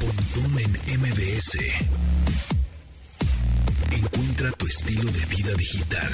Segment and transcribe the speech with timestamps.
[0.00, 1.58] Pontón en MBS.
[3.90, 6.12] Encuentra tu estilo de vida digital.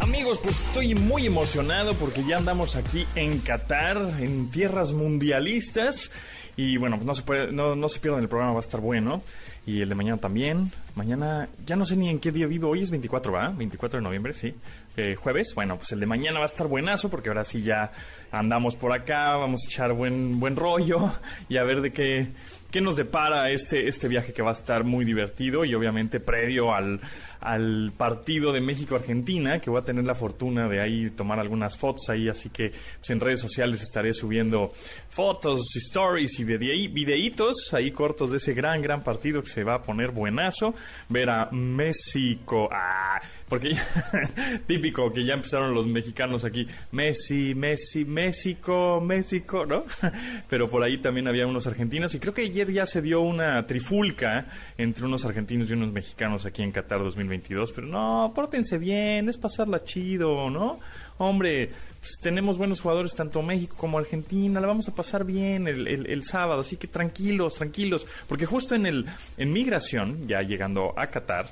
[0.00, 6.12] Amigos, pues estoy muy emocionado porque ya andamos aquí en Qatar, en tierras mundialistas.
[6.56, 8.80] Y bueno, pues no se, puede, no, no se pierdan el programa, va a estar
[8.80, 9.22] bueno.
[9.66, 10.70] Y el de mañana también.
[10.94, 12.68] Mañana, ya no sé ni en qué día vivo.
[12.68, 13.48] Hoy es 24, ¿va?
[13.48, 14.54] 24 de noviembre, sí.
[14.96, 15.54] Eh, jueves.
[15.54, 17.90] Bueno, pues el de mañana va a estar buenazo porque ahora sí ya
[18.30, 19.36] andamos por acá.
[19.36, 21.12] Vamos a echar buen, buen rollo
[21.48, 22.28] y a ver de qué,
[22.70, 26.74] qué nos depara este, este viaje que va a estar muy divertido y obviamente previo
[26.74, 27.00] al,
[27.44, 32.08] al partido de México-Argentina, que voy a tener la fortuna de ahí tomar algunas fotos
[32.08, 34.72] ahí, así que pues, en redes sociales estaré subiendo
[35.08, 39.74] fotos, stories y videi- videitos ahí cortos de ese gran, gran partido que se va
[39.74, 40.74] a poner buenazo.
[41.08, 43.76] Ver a México, ah, porque
[44.66, 49.84] típico que ya empezaron los mexicanos aquí, Messi, Messi, México, México, ¿no?
[50.48, 53.66] Pero por ahí también había unos argentinos y creo que ayer ya se dio una
[53.66, 54.46] trifulca
[54.78, 57.02] entre unos argentinos y unos mexicanos aquí en Qatar
[57.34, 60.78] 2022, pero no, pórtense bien, es pasarla chido, ¿no?
[61.18, 65.86] Hombre, pues tenemos buenos jugadores tanto México como Argentina, la vamos a pasar bien el,
[65.86, 71.08] el- sábado, así que tranquilos, tranquilos, porque justo en el en migración, ya llegando a
[71.08, 71.46] Qatar,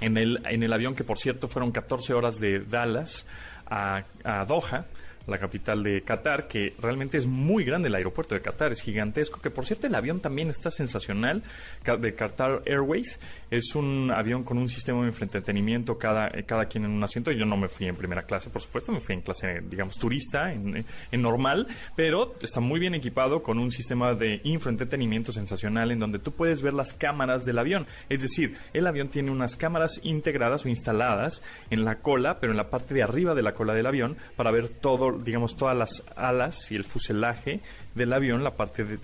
[0.00, 3.26] en el, en el avión que por cierto fueron 14 horas de Dallas
[3.66, 4.86] a, a Doha,
[5.26, 9.40] la capital de Qatar, que realmente es muy grande el aeropuerto de Qatar, es gigantesco,
[9.40, 11.42] que por cierto el avión también está sensacional,
[12.00, 16.84] de Qatar Airways, es un avión con un sistema de entretenimiento, cada, eh, cada quien
[16.84, 19.20] en un asiento, yo no me fui en primera clase, por supuesto, me fui en
[19.22, 24.40] clase, digamos, turista, en, en normal, pero está muy bien equipado con un sistema de
[24.44, 29.08] infoentretenimiento sensacional en donde tú puedes ver las cámaras del avión, es decir, el avión
[29.08, 33.34] tiene unas cámaras integradas o instaladas en la cola, pero en la parte de arriba
[33.34, 37.60] de la cola del avión, para ver todo, digamos, todas las alas y el fuselaje
[37.94, 38.98] del avión, la parte de-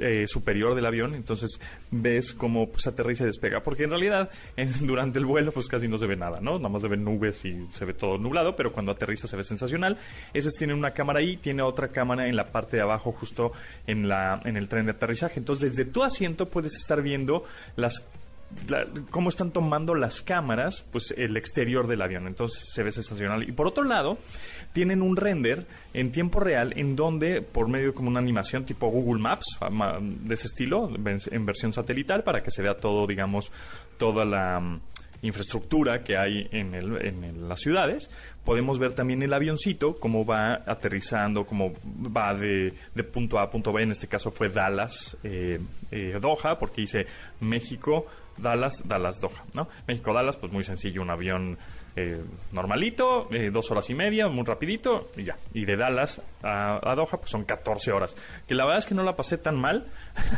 [0.00, 1.58] eh, superior del avión, entonces
[1.90, 4.30] ves cómo pues, aterriza y despega, porque en realidad
[4.80, 6.56] durante el vuelo pues casi no se ve nada, ¿no?
[6.58, 9.44] Nada más se ven nubes y se ve todo nublado, pero cuando aterriza se ve
[9.44, 9.96] sensacional.
[10.34, 13.52] Esos tienen una cámara ahí, tiene otra cámara en la parte de abajo justo
[13.86, 17.44] en, la, en el tren de aterrizaje, entonces desde tu asiento puedes estar viendo
[17.76, 18.06] las
[18.68, 23.48] la- cómo están tomando las cámaras pues el exterior del avión entonces se ve sensacional
[23.48, 24.18] y por otro lado
[24.72, 28.88] tienen un render en tiempo real en donde por medio de como una animación tipo
[28.88, 33.52] Google Maps ama- de ese estilo en versión satelital para que se vea todo digamos
[33.98, 34.80] toda la mm,
[35.22, 38.10] infraestructura que hay en, el- en las ciudades.
[38.44, 41.72] Podemos ver también el avioncito, cómo va aterrizando, cómo
[42.14, 43.82] va de, de punto A a punto B.
[43.84, 45.58] En este caso fue Dallas, eh,
[45.90, 47.06] eh, Doha, porque hice
[47.40, 48.06] México,
[48.38, 49.68] Dallas, Dallas, Doha, ¿no?
[49.86, 51.58] México, Dallas, pues muy sencillo, un avión
[51.96, 52.20] eh,
[52.52, 55.36] normalito, eh, dos horas y media, muy rapidito, y ya.
[55.52, 58.16] Y de Dallas a, Doha, pues son 14 horas.
[58.48, 59.84] Que la verdad es que no la pasé tan mal.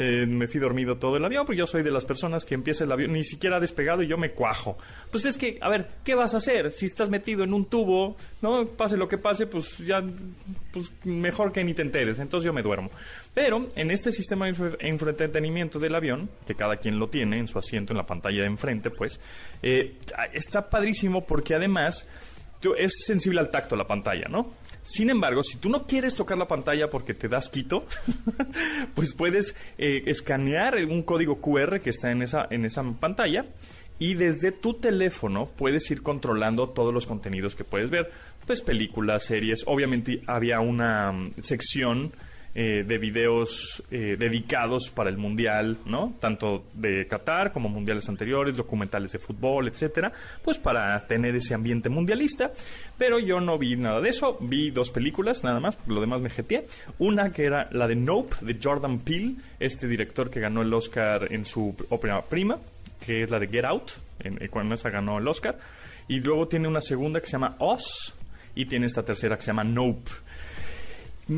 [0.00, 2.84] Eh, me fui dormido todo el avión, porque yo soy de las personas que empieza
[2.84, 4.78] el avión, ni siquiera ha despegado y yo me cuajo.
[5.10, 6.70] Pues es que, a ver, ¿qué vas a hacer?
[6.70, 8.64] Si estás metido en un tubo, ¿no?
[8.66, 10.02] Pase lo que pase, pues ya,
[10.72, 12.20] pues mejor que ni te enteres.
[12.20, 12.90] Entonces yo me duermo.
[13.34, 17.48] Pero en este sistema de infra- entretenimiento del avión, que cada quien lo tiene en
[17.48, 19.20] su asiento, en la pantalla de enfrente, pues,
[19.62, 19.96] eh,
[20.32, 22.06] está padrísimo porque además
[22.76, 24.52] es sensible al tacto la pantalla, ¿no?
[24.82, 27.84] Sin embargo, si tú no quieres tocar la pantalla porque te das quito,
[28.94, 33.44] pues puedes eh, escanear un código QR que está en esa, en esa pantalla
[33.98, 38.10] y desde tu teléfono puedes ir controlando todos los contenidos que puedes ver.
[38.46, 42.12] Pues películas, series, obviamente había una mm, sección
[42.60, 46.14] eh, de videos eh, dedicados para el mundial, ¿no?
[46.18, 50.10] Tanto de Qatar como mundiales anteriores, documentales de fútbol, etcétera,
[50.42, 52.50] pues para tener ese ambiente mundialista.
[52.98, 56.20] Pero yo no vi nada de eso, vi dos películas nada más, porque lo demás
[56.20, 56.66] me jeteé.
[56.98, 61.32] Una que era la de Nope, de Jordan Peele, este director que ganó el Oscar
[61.32, 62.58] en su ópera prima,
[63.06, 65.60] que es la de Get Out, en, en cuando esa ganó el Oscar.
[66.08, 68.14] Y luego tiene una segunda que se llama Us,
[68.56, 70.10] y tiene esta tercera que se llama Nope.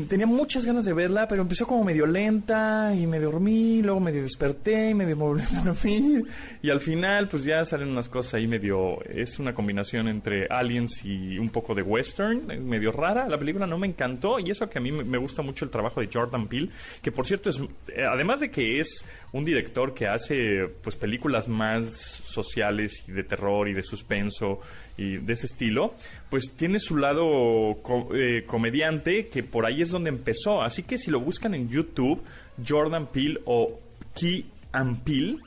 [0.07, 4.23] Tenía muchas ganas de verla, pero empezó como medio lenta y me dormí, luego medio
[4.23, 6.23] desperté y medio me volví a dormir.
[6.61, 9.03] Y al final, pues ya salen unas cosas ahí medio.
[9.03, 13.27] Es una combinación entre aliens y un poco de western, medio rara.
[13.27, 15.71] La película no me encantó y eso que a mí me me gusta mucho el
[15.71, 16.69] trabajo de Jordan Peele,
[17.01, 17.59] que por cierto es.
[17.89, 23.23] eh, Además de que es un director que hace pues películas más sociales y de
[23.23, 24.61] terror y de suspenso
[24.97, 25.95] y de ese estilo,
[26.29, 27.77] pues tiene su lado
[28.13, 30.61] eh, comediante que por ahí es donde empezó.
[30.61, 32.21] Así que si lo buscan en YouTube,
[32.67, 33.79] Jordan Peele o
[34.13, 35.37] Key and Peele,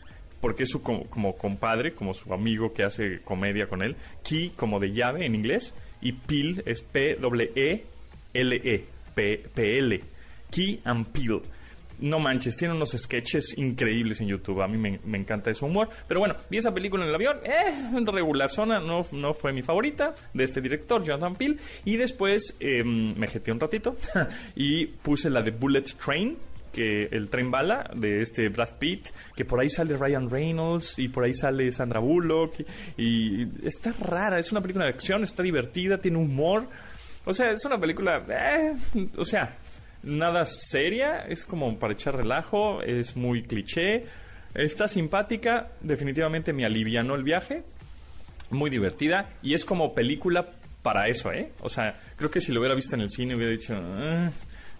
[0.40, 4.52] porque es su co- como compadre, como su amigo que hace comedia con él, Key
[4.56, 10.00] como de llave en inglés y Peel es P-E-E-L-E, P-L,
[10.50, 11.40] Key and Peel.
[12.00, 14.62] No manches, tiene unos sketches increíbles en YouTube.
[14.62, 15.88] A mí me, encanta ese humor.
[16.08, 17.38] Pero bueno, vi esa película en el avión.
[17.44, 21.58] Eh, regular zona, no, no fue mi favorita de este director, Jonathan Peel.
[21.84, 23.96] Y después eh, me jeté un ratito
[24.56, 26.36] y puse la de Bullet Train,
[26.72, 31.08] que el tren bala de este Brad Pitt, que por ahí sale Ryan Reynolds y
[31.08, 32.54] por ahí sale Sandra Bullock
[32.96, 36.68] y, y está rara, es una película de acción, está divertida, tiene humor.
[37.26, 38.74] O sea, es una película, eh,
[39.16, 39.56] o sea,
[40.04, 44.04] nada seria, es como para echar relajo, es muy cliché,
[44.54, 47.64] está simpática, definitivamente me alivianó el viaje,
[48.50, 50.46] muy divertida y es como película
[50.82, 51.50] para eso, ¿eh?
[51.60, 53.74] O sea, creo que si lo hubiera visto en el cine hubiera dicho...
[53.74, 54.30] Ah,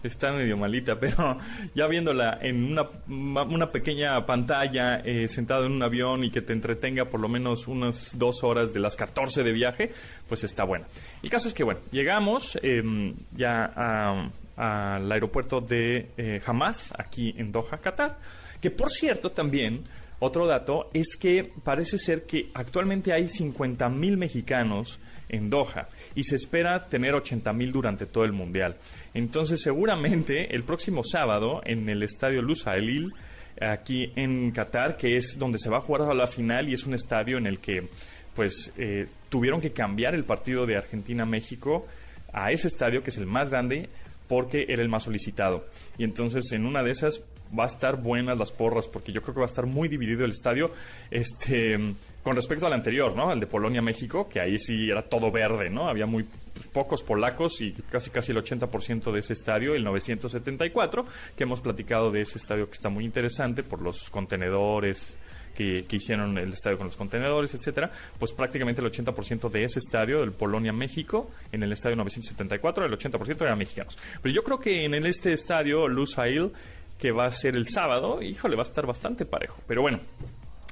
[0.05, 1.37] está medio malita, pero
[1.73, 6.53] ya viéndola en una, una pequeña pantalla, eh, sentado en un avión y que te
[6.53, 9.91] entretenga por lo menos unas dos horas de las 14 de viaje,
[10.27, 10.85] pues está buena.
[11.23, 17.33] El caso es que, bueno, llegamos eh, ya a, al aeropuerto de eh, Hamad, aquí
[17.37, 18.17] en Doha, Qatar,
[18.61, 19.83] que por cierto también...
[20.19, 26.23] Otro dato es que parece ser que actualmente hay 50 mil mexicanos en Doha y
[26.23, 28.77] se espera tener 80 mil durante todo el Mundial.
[29.13, 33.13] Entonces seguramente el próximo sábado en el estadio Lusail
[33.59, 36.85] aquí en Qatar, que es donde se va a jugar a la final y es
[36.85, 37.87] un estadio en el que
[38.33, 41.87] pues eh, tuvieron que cambiar el partido de Argentina-México
[42.33, 43.89] a ese estadio que es el más grande
[44.27, 45.65] porque era el más solicitado.
[45.97, 47.23] Y entonces en una de esas
[47.57, 50.25] va a estar buenas las porras, porque yo creo que va a estar muy dividido
[50.25, 50.71] el estadio.
[51.11, 51.77] Este,
[52.23, 53.29] con respecto al anterior, ¿no?
[53.29, 55.87] Al de Polonia-México, que ahí sí era todo verde, ¿no?
[55.87, 56.25] Había muy
[56.73, 61.05] pocos polacos y casi casi el 80% de ese estadio, el 974,
[61.37, 65.17] que hemos platicado de ese estadio que está muy interesante por los contenedores,
[65.55, 69.79] que, que, hicieron el estadio con los contenedores, etcétera, pues prácticamente el 80% de ese
[69.79, 73.97] estadio, del Polonia-México, en el estadio 974, el 80% eran mexicanos.
[74.21, 76.51] Pero yo creo que en este estadio, Lusail,
[76.99, 79.57] que va a ser el sábado, híjole, va a estar bastante parejo.
[79.67, 79.99] Pero bueno,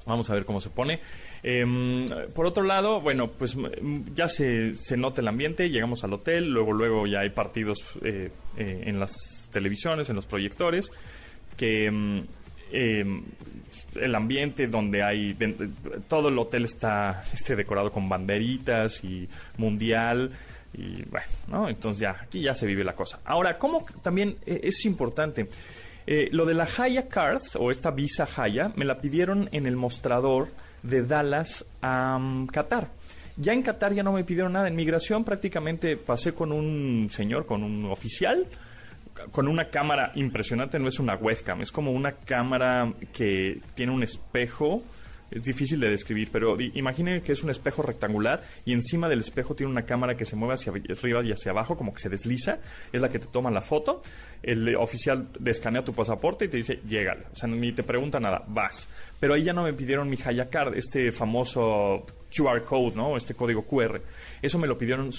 [0.06, 1.00] vamos a ver cómo se pone.
[1.44, 1.66] Eh,
[2.34, 3.58] por otro lado, bueno, pues
[4.16, 8.32] ya se, se, nota el ambiente, llegamos al hotel, luego, luego ya hay partidos eh,
[8.58, 10.90] eh, en las televisiones, en los proyectores,
[11.58, 12.24] que
[12.74, 15.38] el ambiente donde hay,
[16.08, 19.28] todo el hotel está este, decorado con banderitas y
[19.58, 20.32] mundial.
[20.76, 21.70] Y bueno, ¿no?
[21.70, 23.20] Entonces ya, aquí ya se vive la cosa.
[23.26, 25.48] Ahora, ¿cómo también es importante?
[26.06, 29.76] Eh, lo de la Haya Card, o esta visa Haya, me la pidieron en el
[29.76, 30.50] mostrador
[30.82, 32.90] de Dallas a um, Qatar.
[33.38, 34.68] Ya en Qatar ya no me pidieron nada.
[34.68, 38.46] En migración prácticamente pasé con un señor, con un oficial,
[39.32, 40.80] con una cámara impresionante.
[40.80, 44.84] No es una webcam, es como una cámara que tiene un espejo
[45.34, 49.56] es difícil de describir, pero imaginen que es un espejo rectangular y encima del espejo
[49.56, 52.60] tiene una cámara que se mueve hacia arriba y hacia abajo, como que se desliza,
[52.92, 54.02] es la que te toma la foto,
[54.44, 58.44] el oficial escanea tu pasaporte y te dice, llégale, o sea, ni te pregunta nada,
[58.48, 58.88] vas.
[59.20, 62.06] Pero ahí ya no me pidieron mi Haya Card, este famoso
[62.36, 63.18] QR code, ¿no?
[63.18, 64.02] Este código QR.
[64.42, 65.10] Eso me lo pidieron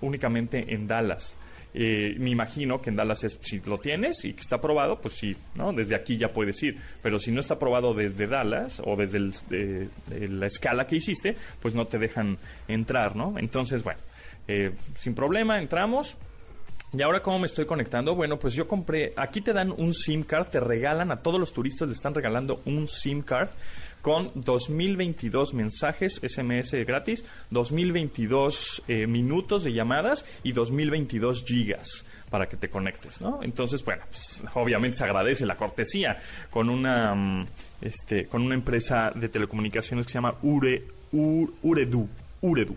[0.00, 1.36] únicamente en Dallas.
[1.74, 5.14] Eh, me imagino que en Dallas es, si lo tienes y que está aprobado, pues
[5.14, 5.72] sí, ¿no?
[5.72, 6.78] Desde aquí ya puedes ir.
[7.02, 9.88] Pero si no está aprobado desde Dallas o desde
[10.28, 12.38] la escala que hiciste, pues no te dejan
[12.68, 13.38] entrar, ¿no?
[13.38, 14.00] Entonces, bueno,
[14.48, 16.16] eh, sin problema, entramos.
[16.94, 18.14] ¿Y ahora cómo me estoy conectando?
[18.14, 21.50] Bueno, pues yo compré, aquí te dan un SIM card, te regalan, a todos los
[21.50, 23.48] turistas le están regalando un SIM card
[24.02, 32.56] con 2022 mensajes SMS gratis, 2022 eh, minutos de llamadas y 2022 gigas para que
[32.56, 33.40] te conectes, ¿no?
[33.42, 36.18] Entonces, bueno, pues, obviamente se agradece la cortesía
[36.50, 37.46] con una, mm,
[37.80, 40.82] este, con una empresa de telecomunicaciones que se llama Ure,
[41.12, 42.08] Uredu,
[42.40, 42.76] Uredu.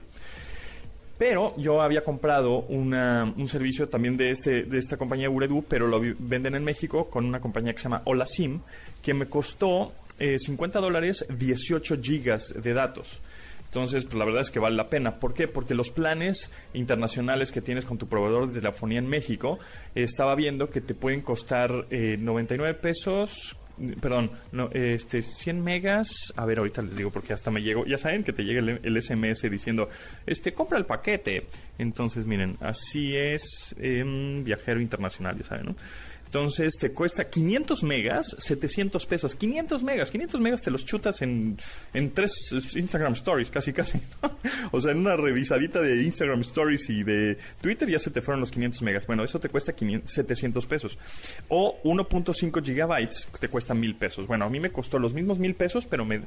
[1.17, 5.87] Pero yo había comprado una, un servicio también de, este, de esta compañía Uredu, pero
[5.87, 8.59] lo venden en México con una compañía que se llama Hola SIM,
[9.01, 13.21] que me costó 50 eh, dólares, 18 gigas de datos.
[13.65, 15.19] Entonces, pues la verdad es que vale la pena.
[15.19, 15.49] ¿Por qué?
[15.49, 19.59] Porque los planes internacionales que tienes con tu proveedor de telefonía en México,
[19.95, 23.57] estaba viendo que te pueden costar 99 eh, pesos
[23.99, 27.97] perdón, no, este, 100 megas, a ver, ahorita les digo porque hasta me llegó, ya
[27.97, 29.89] saben que te llega el, SMS diciendo,
[30.25, 31.47] este, compra el paquete.
[31.77, 35.75] Entonces, miren, así es, viajero internacional, ya saben, ¿no?
[36.35, 39.37] Entonces te cuesta 500 megas, 700 pesos.
[39.37, 41.57] 500 megas, 500 megas te los chutas en,
[41.93, 44.01] en tres Instagram Stories, casi, casi.
[44.73, 48.41] o sea, en una revisadita de Instagram Stories y de Twitter ya se te fueron
[48.41, 49.07] los 500 megas.
[49.07, 50.97] Bueno, eso te cuesta 700 pesos.
[51.47, 54.27] O 1.5 gigabytes te cuesta mil pesos.
[54.27, 56.19] Bueno, a mí me costó los mismos mil pesos, pero, me,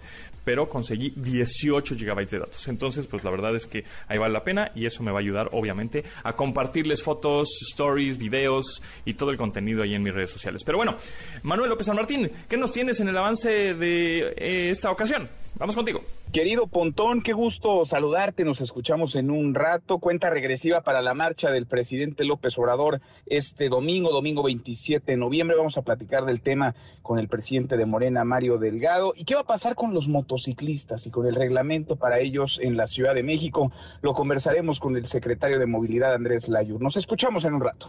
[0.43, 2.67] pero conseguí 18 gigabytes de datos.
[2.69, 5.21] Entonces, pues la verdad es que ahí vale la pena y eso me va a
[5.21, 10.31] ayudar, obviamente, a compartirles fotos, stories, videos y todo el contenido ahí en mis redes
[10.31, 10.65] sociales.
[10.65, 10.95] Pero bueno,
[11.43, 15.29] Manuel López San Martín, ¿qué nos tienes en el avance de eh, esta ocasión?
[15.59, 16.03] Vamos contigo.
[16.33, 18.45] Querido Pontón, qué gusto saludarte.
[18.45, 19.99] Nos escuchamos en un rato.
[19.99, 25.57] Cuenta regresiva para la marcha del presidente López Obrador este domingo, domingo 27 de noviembre.
[25.57, 29.15] Vamos a platicar del tema con el presidente de Morena, Mario Delgado.
[29.17, 32.77] ¿Y qué va a pasar con los motociclistas y con el reglamento para ellos en
[32.77, 33.73] la Ciudad de México?
[34.03, 36.81] Lo conversaremos con el secretario de Movilidad, Andrés Layur.
[36.81, 37.89] Nos escuchamos en un rato.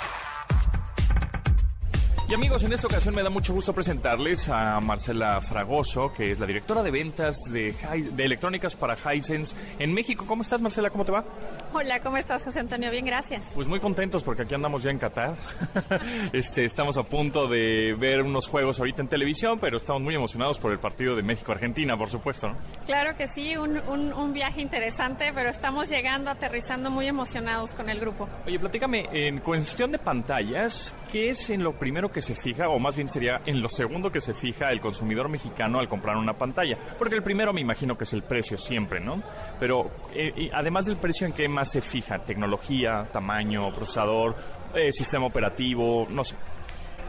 [2.31, 6.39] Y amigos, en esta ocasión me da mucho gusto presentarles a Marcela Fragoso, que es
[6.39, 7.75] la directora de ventas de,
[8.13, 10.23] de electrónicas para Hisense en México.
[10.25, 10.89] ¿Cómo estás, Marcela?
[10.91, 11.25] ¿Cómo te va?
[11.73, 12.89] Hola, ¿cómo estás, José Antonio?
[12.89, 13.51] Bien, gracias.
[13.53, 15.35] Pues muy contentos porque aquí andamos ya en Qatar.
[16.31, 20.57] este, estamos a punto de ver unos juegos ahorita en televisión, pero estamos muy emocionados
[20.57, 22.47] por el partido de México-Argentina, por supuesto.
[22.47, 22.55] ¿no?
[22.85, 27.89] Claro que sí, un, un- un viaje interesante, pero estamos llegando, aterrizando muy emocionados con
[27.89, 28.29] el grupo.
[28.47, 32.79] Oye, platícame, en cuestión de pantallas, ¿qué es en lo primero que se fija, o
[32.79, 36.33] más bien sería en lo segundo que se fija el consumidor mexicano al comprar una
[36.33, 36.77] pantalla?
[36.97, 39.21] Porque el primero me imagino que es el precio siempre, ¿no?
[39.59, 42.19] Pero eh, además del precio, ¿en qué más se fija?
[42.19, 44.35] ¿Tecnología, tamaño, procesador,
[44.73, 46.07] eh, sistema operativo?
[46.09, 46.35] No sé.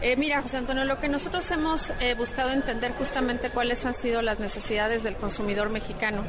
[0.05, 4.21] Eh, mira, José Antonio, lo que nosotros hemos eh, buscado entender justamente cuáles han sido
[4.21, 6.25] las necesidades del consumidor mexicano.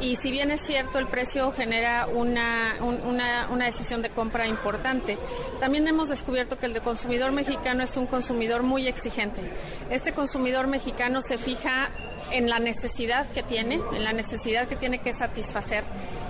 [0.00, 4.46] Y si bien es cierto, el precio genera una, un- una, una decisión de compra
[4.46, 5.18] importante,
[5.60, 9.42] también hemos descubierto que el de consumidor mexicano es un consumidor muy exigente.
[9.90, 11.90] Este consumidor mexicano se fija
[12.30, 15.84] en la necesidad que tiene, en la necesidad que tiene que satisfacer,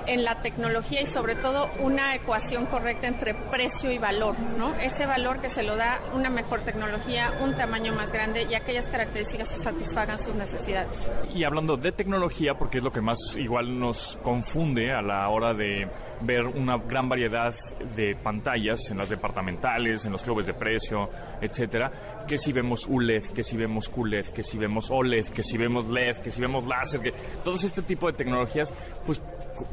[0.07, 4.75] en la tecnología y sobre todo una ecuación correcta entre precio y valor, ¿no?
[4.77, 8.89] Ese valor que se lo da una mejor tecnología, un tamaño más grande y aquellas
[8.89, 11.11] características que satisfagan sus necesidades.
[11.35, 15.55] Y hablando de tecnología, porque es lo que más igual nos confunde a la hora
[15.55, 15.89] de
[16.23, 17.55] ver una gran variedad
[17.97, 21.09] de pantallas en las departamentales, en los clubes de precio,
[21.41, 21.91] etcétera,
[22.27, 25.89] que si vemos ULED, que si vemos QLED, que si vemos OLED, que si vemos
[25.89, 27.13] LED, que si vemos láser, que
[27.43, 28.73] todos este tipo de tecnologías,
[29.07, 29.21] pues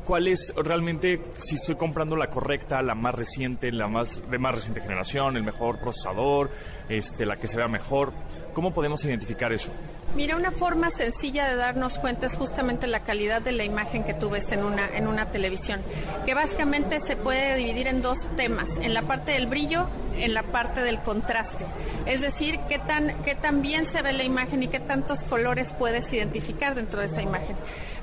[0.06, 4.56] cuál es realmente si estoy comprando la correcta, la más reciente, la más de más
[4.56, 6.50] reciente generación, el mejor procesador,
[6.90, 8.14] este la que se vea mejor,
[8.54, 9.72] ¿cómo podemos identificar eso?
[10.16, 14.14] Mira, una forma sencilla de darnos cuenta es justamente la calidad de la imagen que
[14.14, 15.82] tú ves en una, en una televisión,
[16.26, 20.44] que básicamente se puede dividir en dos temas, en la parte del brillo, en la
[20.44, 21.66] parte del contraste.
[22.06, 25.74] Es decir, qué tan, qué tan bien se ve la imagen y qué tantos colores
[25.74, 27.56] puedes identificar dentro de esa imagen.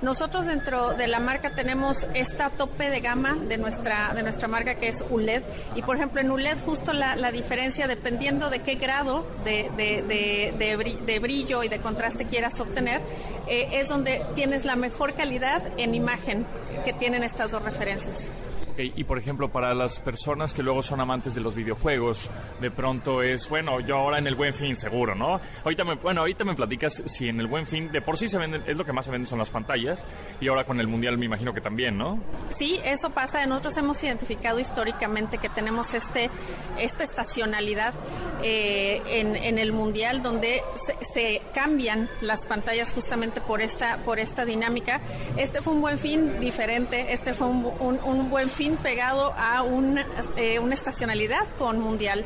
[0.05, 4.75] Nosotros dentro de la marca tenemos esta tope de gama de nuestra, de nuestra marca
[4.75, 5.43] que es ULED.
[5.75, 10.03] Y por ejemplo, en ULED justo la, la diferencia, dependiendo de qué grado de, de-
[10.03, 13.01] de- de bri- de brillo y de contraste quieras obtener,
[13.49, 16.45] eh, es donde tienes la mejor calidad en imagen
[16.85, 18.31] que tienen estas dos referencias.
[18.77, 22.29] Y por ejemplo, para las personas que luego son amantes de los videojuegos,
[22.61, 25.41] de pronto es, bueno, yo ahora en el Buen Fin seguro, ¿no?
[25.63, 28.37] Ahorita me, bueno, ahorita me platicas si en el Buen Fin de por sí se
[28.37, 30.05] venden, es lo que más se vende son las pantallas,
[30.41, 32.19] y ahora con el Mundial me imagino que también, ¿no?
[32.51, 33.47] Sí, eso pasa.
[33.47, 36.29] Nosotros hemos identificado históricamente que tenemos este,
[36.77, 37.95] esta estacionalidad
[38.43, 44.19] eh, en, en el mundial donde se, se cambian las pantallas justamente por esta, por
[44.19, 45.01] esta dinámica.
[45.37, 47.13] Este fue un buen fin diferente.
[47.13, 50.07] Este fue un, un- un buen fin pegado a una,
[50.37, 52.25] eh, una estacionalidad con mundial.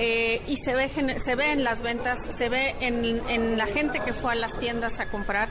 [0.00, 3.98] Eh, y se ve, se ve en las ventas, se ve en, en la gente
[3.98, 5.48] que fue a las tiendas a comprar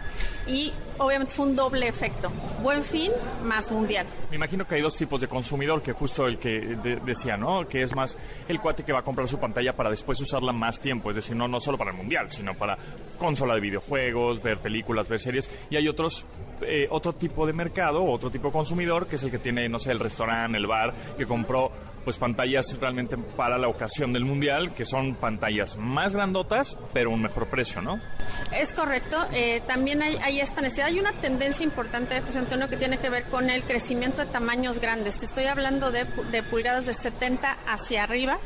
[0.48, 2.32] y obviamente fue un doble efecto,
[2.64, 3.12] buen fin
[3.44, 4.06] más mundial.
[4.30, 7.68] Me imagino que hay dos tipos de consumidor, que justo el que de- decía, ¿no?
[7.68, 10.80] Que es más el cuate que va a comprar su pantalla para después usarla más
[10.80, 12.78] tiempo, es decir, no, no solo para el mundial, sino para
[13.18, 16.26] consola de videojuegos, ver películas, ver series, y hay otros
[16.62, 19.78] eh, otro tipo de mercado, otro tipo de consumidor, que es el que tiene, no
[19.78, 21.72] sé, el restaurante, el bar, que compró
[22.08, 27.22] pues pantallas realmente para la ocasión del mundial, que son pantallas más grandotas, pero un
[27.22, 28.00] mejor precio, ¿no?
[28.58, 29.18] Es correcto.
[29.34, 30.88] eh, también hay, esta necesidad.
[30.88, 34.80] Hay una tendencia importante, José Antonio, que tiene que ver con el crecimiento de tamaños
[34.80, 35.18] grandes.
[35.18, 36.06] Te estoy hablando de
[36.50, 38.40] pulgadas de 70 hacia arriba.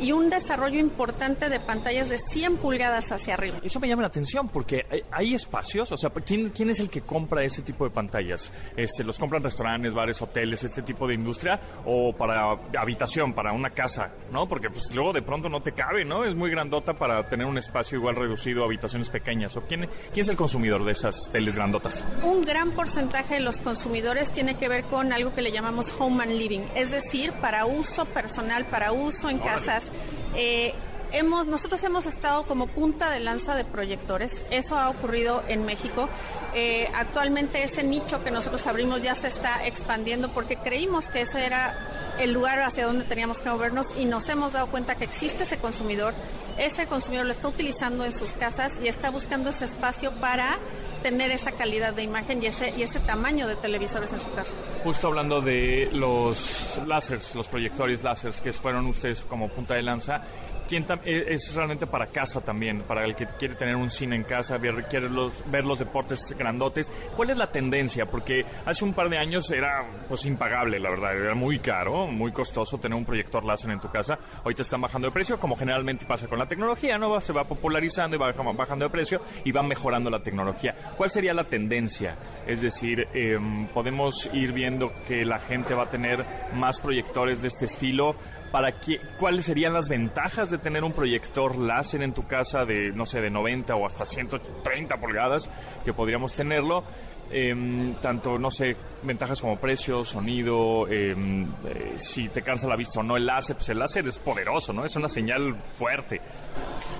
[0.00, 3.58] Y un desarrollo importante de pantallas de 100 pulgadas hacia arriba.
[3.62, 6.88] Eso me llama la atención porque hay, hay espacios, o sea, ¿quién, ¿quién es el
[6.88, 8.52] que compra ese tipo de pantallas?
[8.76, 11.60] Este, ¿Los compran restaurantes, bares, hoteles, este tipo de industria?
[11.84, 14.10] ¿O para habitación, para una casa?
[14.32, 14.48] ¿No?
[14.48, 16.24] Porque pues luego de pronto no te cabe, ¿no?
[16.24, 19.56] Es muy grandota para tener un espacio igual reducido, habitaciones pequeñas.
[19.56, 22.04] ¿O quién, quién es el consumidor de esas teles grandotas?
[22.22, 26.22] Un gran porcentaje de los consumidores tiene que ver con algo que le llamamos home
[26.22, 29.89] and living, es decir, para uso personal, para uso en casas.
[30.34, 30.74] Eh,
[31.12, 34.44] hemos, nosotros hemos estado como punta de lanza de proyectores.
[34.50, 36.08] Eso ha ocurrido en México.
[36.54, 41.44] Eh, actualmente ese nicho que nosotros abrimos ya se está expandiendo porque creímos que ese
[41.44, 41.74] era
[42.18, 45.58] el lugar hacia donde teníamos que movernos y nos hemos dado cuenta que existe ese
[45.58, 46.14] consumidor.
[46.58, 50.58] Ese consumidor lo está utilizando en sus casas y está buscando ese espacio para
[51.02, 54.52] tener esa calidad de imagen y ese, y ese tamaño de televisores en su casa.
[54.84, 60.22] Justo hablando de los láseres, los proyectores láseres que fueron ustedes como punta de lanza,
[60.70, 64.22] ¿quién e, es realmente para casa también, para el que quiere tener un cine en
[64.22, 66.92] casa, ver, quiere los, ver los deportes grandotes.
[67.16, 68.06] ¿Cuál es la tendencia?
[68.06, 72.30] Porque hace un par de años era pues impagable, la verdad, era muy caro, muy
[72.30, 74.16] costoso tener un proyector láser en tu casa.
[74.44, 77.20] Hoy te están bajando de precio, como generalmente pasa con la tecnología, ¿no?
[77.20, 80.76] Se va popularizando y va bajando de precio y va mejorando la tecnología.
[80.96, 82.16] ¿Cuál sería la tendencia?
[82.46, 86.24] Es decir, em, podemos ir viendo que la gente va a tener
[86.54, 88.14] más proyectores de este estilo
[88.50, 92.92] para qué, cuáles serían las ventajas de tener un proyector láser en tu casa de,
[92.92, 95.48] no sé, de 90 o hasta 130 pulgadas,
[95.84, 96.84] que podríamos tenerlo.
[97.32, 103.00] Em, tanto, no sé, ventajas como precio, sonido, em, eh, si te cansa la vista
[103.00, 104.84] o no el láser, pues el láser es poderoso, ¿no?
[104.84, 106.20] Es una señal fuerte.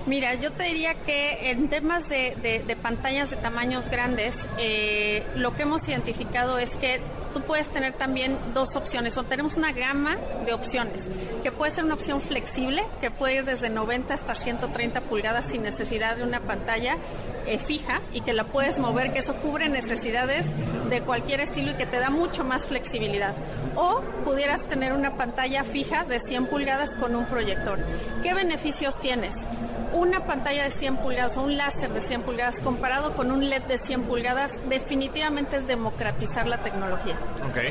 [0.07, 5.61] Mira, yo te diría que en temas de, pantallas de tamaños grandes, eh, lo que
[5.61, 6.99] hemos identificado es que
[7.33, 11.07] tú puedes tener también dos opciones, o tenemos una gama de opciones,
[11.43, 15.61] que puede ser una opción flexible, que puede ir desde 90 hasta 130 pulgadas sin
[15.61, 16.97] necesidad de una pantalla
[17.45, 20.47] eh, fija y que la puedes mover, que eso cubre necesidades
[20.89, 23.33] de cualquier estilo y que te da mucho más flexibilidad.
[23.75, 27.79] O pudieras tener una pantalla fija de 100 pulgadas con un proyector.
[28.23, 29.45] ¿Qué beneficios tienes?
[29.93, 33.63] Una pantalla de 100 pulgadas o un láser de 100 pulgadas comparado con un LED
[33.63, 37.15] de 100 pulgadas definitivamente es democratizar la tecnología.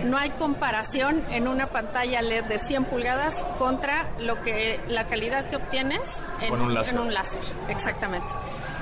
[0.04, 5.48] No hay comparación en una pantalla LED de 100 pulgadas contra lo que la calidad
[5.48, 7.40] que obtienes en, un, láser.
[7.68, 8.28] Exactamente.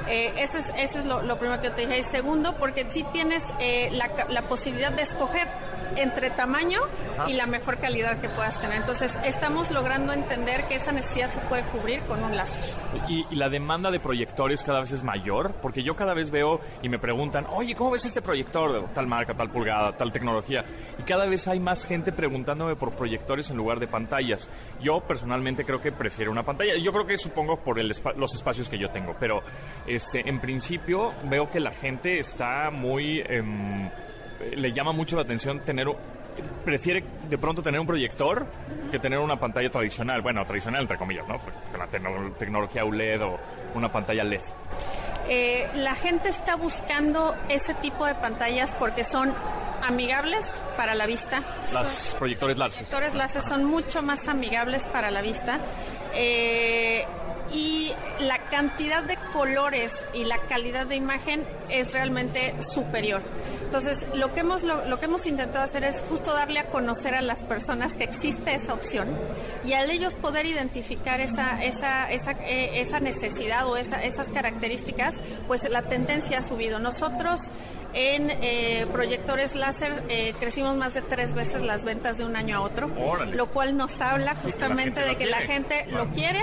[0.08, 1.98] Eh, ese es, ese es lo, primero que te dije.
[1.98, 5.46] Y segundo, porque sí tienes eh, la, la posibilidad de escoger
[5.96, 6.80] entre tamaño
[7.26, 8.78] y la mejor calidad que puedas tener.
[8.78, 12.62] Entonces, estamos logrando entender que esa necesidad se puede cubrir con un láser.
[13.08, 15.52] ¿Y, la demanda de proyectores cada vez es mayor?
[15.62, 18.88] Porque yo cada vez veo y me preguntan, oye, ¿cómo ves este proyector?
[18.94, 20.64] Tal marca, tal pulgada, tal tecnología.
[20.98, 24.48] Y cada vez hay más gente preguntándome por proyectores en lugar de pantallas.
[24.80, 26.74] Yo personalmente creo que prefiero una pantalla.
[26.76, 29.16] Yo creo que supongo por el los espacios que yo tengo.
[29.18, 29.42] Pero
[29.86, 33.20] este, en principio veo que la gente está muy...
[33.26, 33.88] Em,
[34.56, 35.88] le llama mucho la atención tener
[36.64, 38.46] prefiere de pronto tener un proyector
[38.90, 41.38] que tener una pantalla tradicional, bueno, tradicional entre comillas, ¿no?
[41.38, 41.86] Con la
[42.38, 43.38] tecnología OLED o
[43.74, 44.40] una pantalla LED.
[45.28, 49.34] Eh, la gente está buscando ese tipo de pantallas porque son
[49.86, 51.42] amigables para la vista.
[51.72, 52.82] Los proyectores láser.
[52.82, 55.60] Los proyectores láser son mucho más amigables para la vista.
[56.14, 57.04] Eh,
[57.52, 63.22] y la cantidad de colores y la calidad de imagen es realmente superior.
[63.68, 67.20] Entonces, lo que hemos lo, que hemos intentado hacer es justo darle a conocer a
[67.20, 69.08] las personas que existe esa opción
[69.62, 75.16] y al ellos poder identificar esa esa esa, eh, esa necesidad o esa, esas características,
[75.46, 76.78] pues la tendencia ha subido.
[76.78, 77.50] Nosotros
[77.92, 82.56] en eh, proyectores láser eh, crecimos más de tres veces las ventas de un año
[82.56, 82.90] a otro,
[83.34, 86.42] lo cual nos habla justamente de que la gente lo quiere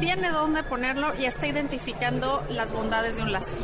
[0.00, 3.58] tiene dónde ponerlo y está identificando las bondades de un láser.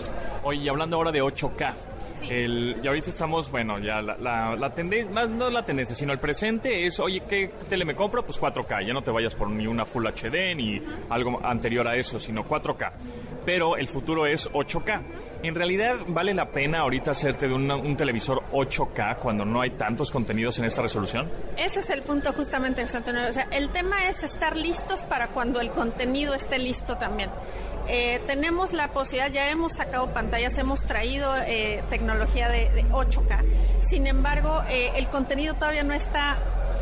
[0.44, 1.74] Oye, y hablando ahora de 8K,
[2.30, 6.18] el, y ahorita estamos, bueno, ya la, la, tendencia, más no la tendencia, sino el
[6.18, 8.24] presente es, oye, ¿qué tele me compro?
[8.24, 11.96] Pues 4K, ya no te vayas por ni una Full HD ni algo anterior a
[11.96, 12.92] eso, sino 4K.
[13.44, 15.02] Pero el futuro es 8K.
[15.42, 20.10] En realidad, ¿vale la pena ahorita hacerte de un televisor 8K cuando no hay tantos
[20.10, 21.30] contenidos en esta resolución?
[21.58, 25.70] Ese es el punto justamente, O sea, el tema es estar listos para cuando el
[25.70, 27.30] contenido esté listo también.
[27.88, 33.42] Eh, tenemos la posibilidad, ya hemos sacado pantallas, hemos traído eh, tecnología de, 8K.
[33.82, 36.38] Sin embargo, eh, el contenido todavía no está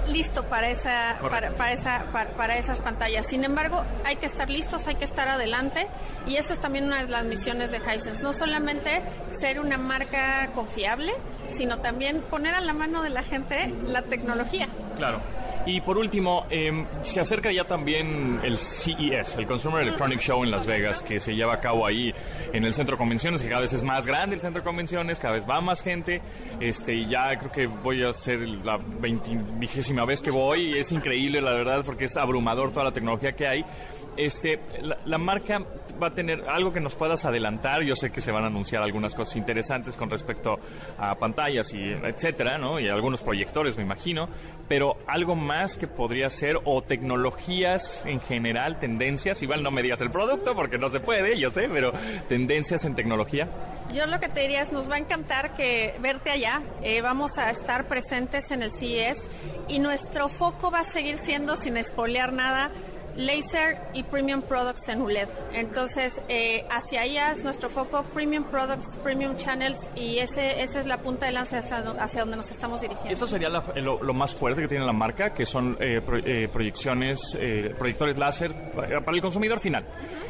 [0.07, 2.05] listo para esa para, esa
[2.37, 3.27] para, esas pantallas.
[3.27, 5.87] Sin embargo, hay que estar listos, hay que estar adelante
[6.27, 10.49] y eso es también una de las misiones de Hisense, no solamente ser una marca
[10.55, 11.13] confiable,
[11.49, 14.69] sino también poner a la mano de la gente la tecnología.
[14.97, 15.21] Claro.
[15.65, 20.51] Y por último, em, se acerca ya también el CES, el Consumer Electronic Show en
[20.51, 22.13] Las Vegas, que se lleva a cabo ahí
[22.53, 25.21] en el centro de convenciones, que cada vez es más grande el centro de convenciones,
[25.21, 26.21] cada vez va más gente.
[26.59, 30.73] Este, y ya creo que voy a ser la vigésima vez que voy.
[30.75, 33.65] Y es increíble, la verdad, porque es abrumador toda la tecnología que hay.
[34.17, 34.61] Este,
[35.05, 35.65] la, marca
[36.03, 37.83] va a tener algo que nos puedas adelantar.
[37.83, 40.59] Yo sé que se van a anunciar algunas cosas interesantes con respecto
[40.99, 42.79] a pantallas y etcétera, ¿no?
[42.81, 44.29] Y algunos proyectores, me imagino.
[44.69, 49.43] Pero algo más que podría ser o tecnologías en general, tendencias.
[49.43, 51.93] Igual no me digas el producto porque no se puede, yo sé, pero
[52.29, 53.49] tendencias en tecnología.
[53.93, 56.63] Yo lo que te diría es, nos va a encantar que verte allá.
[56.83, 59.29] Eh, vamos a estar presentes en el CES
[59.69, 62.71] y nuestro foco va a seguir siendo, sin espolear nada,
[63.17, 65.29] laser y premium products en ULED.
[65.53, 70.87] Entonces, eh, hacia allá es nuestro foco, premium products, premium channels, y ese, esa es
[70.87, 73.13] la punta de lanza hacia, hacia donde nos estamos dirigiendo.
[73.13, 77.37] Eso sería lo, más fuerte que tiene la marca, que son eh, eh, proyecciones,
[77.79, 79.85] proyectores láser para el consumidor final.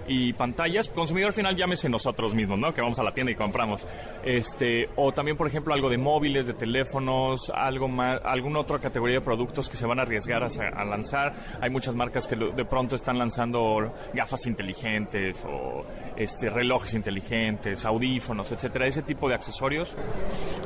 [0.06, 2.74] Y pantallas, consumidor final llámese nosotros mismos, ¿no?
[2.74, 3.86] Que vamos a la tienda y compramos.
[4.24, 9.16] Este, o también, por ejemplo, algo de móviles, de teléfonos, algo más, alguna otra categoría
[9.16, 11.34] de productos que se van a arriesgar a, lanzar.
[11.60, 15.84] Hay muchas marcas que de pronto están lanzando gafas inteligentes o
[16.16, 19.94] este, relojes inteligentes, audífonos, etcétera, ese tipo de accesorios.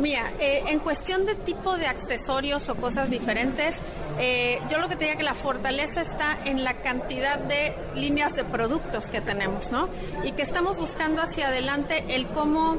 [0.01, 3.81] Mira, eh, en cuestión de tipo de accesorios o cosas diferentes,
[4.21, 8.37] eh, yo lo que te diría que la fortaleza está en la cantidad de líneas
[8.37, 9.88] de productos que tenemos, ¿no?
[10.23, 12.77] Y que estamos buscando hacia adelante el cómo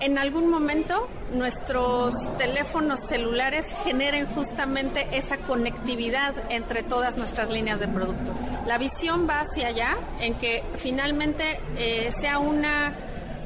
[0.00, 7.88] en algún momento nuestros teléfonos celulares generen justamente esa conectividad entre todas nuestras líneas de
[7.88, 8.34] producto.
[8.66, 12.92] La visión va hacia allá, en que finalmente eh, sea una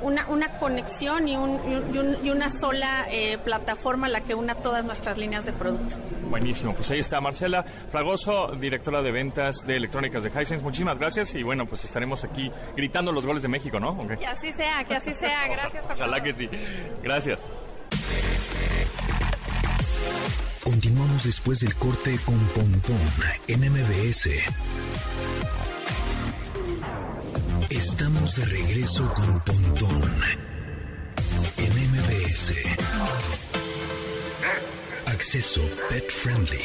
[0.03, 5.17] una, una conexión y, un, y, una sola eh, plataforma la que una todas nuestras
[5.17, 5.97] líneas de producto.
[6.29, 10.63] Buenísimo, pues ahí está Marcela Fragoso, directora de ventas de electrónicas de Hisense.
[10.63, 13.97] Muchísimas gracias y bueno, pues estaremos aquí gritando los goles de México, ¿no?
[14.19, 15.47] Que así sea, que así sea.
[15.53, 15.85] Gracias.
[15.85, 16.49] Por Ojalá que sí.
[17.03, 17.43] Gracias.
[20.65, 22.99] Continuamos después del corte con Pontón
[23.49, 24.29] en MBS.
[27.69, 30.15] Estamos de regreso con Pontón
[31.57, 32.53] en MBS.
[35.07, 36.65] Acceso Pet Friendly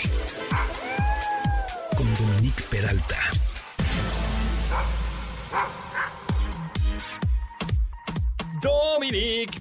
[1.96, 3.18] con Dominique Peralta.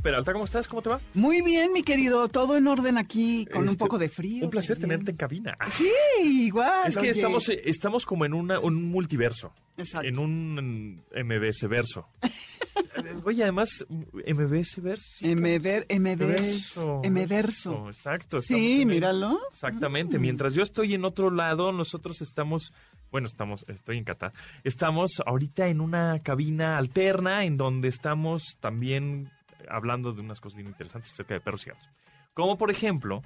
[0.02, 0.66] Peralta, ¿cómo estás?
[0.66, 1.00] ¿Cómo te va?
[1.14, 2.26] Muy bien, mi querido.
[2.28, 4.44] Todo en orden aquí, con un este, poco de frío.
[4.44, 5.56] Un placer tenerte en cabina.
[5.70, 5.88] Sí,
[6.22, 6.88] igual.
[6.88, 9.52] Es que estamos, eh, estamos como en un multiverso.
[9.76, 10.09] Exacto.
[10.09, 12.09] En un MBS verso.
[13.24, 15.26] Oye, además, MBS verso.
[15.26, 17.88] MBR, MBS, verso.
[17.88, 18.40] Exacto.
[18.40, 19.38] Sí, míralo.
[19.50, 20.18] Exactamente.
[20.18, 22.72] Mientras yo estoy en otro lado, nosotros estamos
[23.12, 24.32] bueno, estamos, estoy en Qatar.
[24.64, 29.30] Estamos ahorita en una cabina alterna en donde estamos también
[29.68, 31.88] hablando de unas cosas bien interesantes acerca de perros y gatos.
[32.35, 33.22] Como por ejemplo,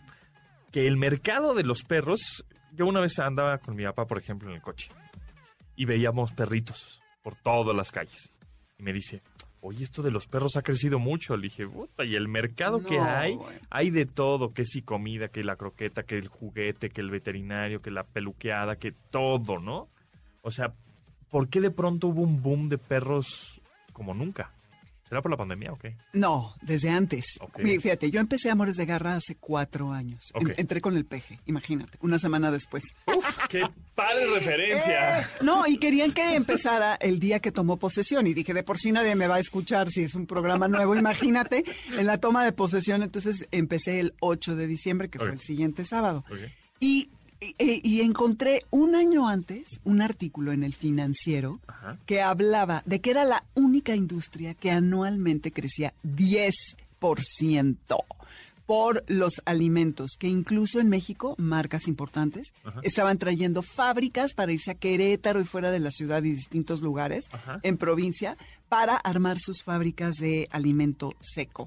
[0.71, 4.49] que el mercado de los perros, yo una vez andaba con mi papá, por ejemplo,
[4.49, 4.91] en el coche
[5.77, 8.33] y veíamos perritos por todas las calles.
[8.79, 9.23] Y me dice,
[9.61, 11.37] oye, esto de los perros ha crecido mucho.
[11.37, 13.39] Le dije, puta, y el mercado que hay,
[13.71, 17.83] hay de todo, que si comida, que la croqueta, que el juguete, que el veterinario,
[17.83, 19.89] que la peluqueada, que todo, ¿no?
[20.43, 20.73] O sea,
[21.31, 23.61] ¿por qué de pronto hubo un boom de perros
[23.93, 24.53] como nunca?
[25.11, 25.97] ¿Será por la pandemia o qué?
[26.13, 27.41] No, desde antes.
[27.57, 30.33] Fíjate, yo empecé Amores de Garra hace cuatro años.
[30.57, 32.85] entré con el peje, imagínate, una semana después.
[33.07, 33.39] ¡Uf!
[33.49, 33.61] ¡Qué
[33.97, 35.19] padre referencia!
[35.21, 38.29] Eh, no, y querían que empezara el día que tomó posesión.
[38.29, 40.95] Y dije, de por sí nadie me va a escuchar si es un programa nuevo.
[40.95, 41.65] Imagínate,
[41.99, 43.03] en la toma de posesión.
[43.03, 46.25] Entonces empecé el 8 de diciembre, que fue el siguiente sábado.
[46.79, 51.59] Y eh, y, encontré un año antes un artículo en el financiero
[52.05, 57.77] que hablaba de que era la única industria que anualmente crecía 10%
[58.67, 64.75] por los alimentos, que incluso en México, marcas importantes, estaban trayendo fábricas para irse a
[64.75, 67.31] Querétaro y fuera de la ciudad y distintos lugares
[67.63, 68.37] en provincia
[68.69, 71.67] para armar sus fábricas de alimento seco.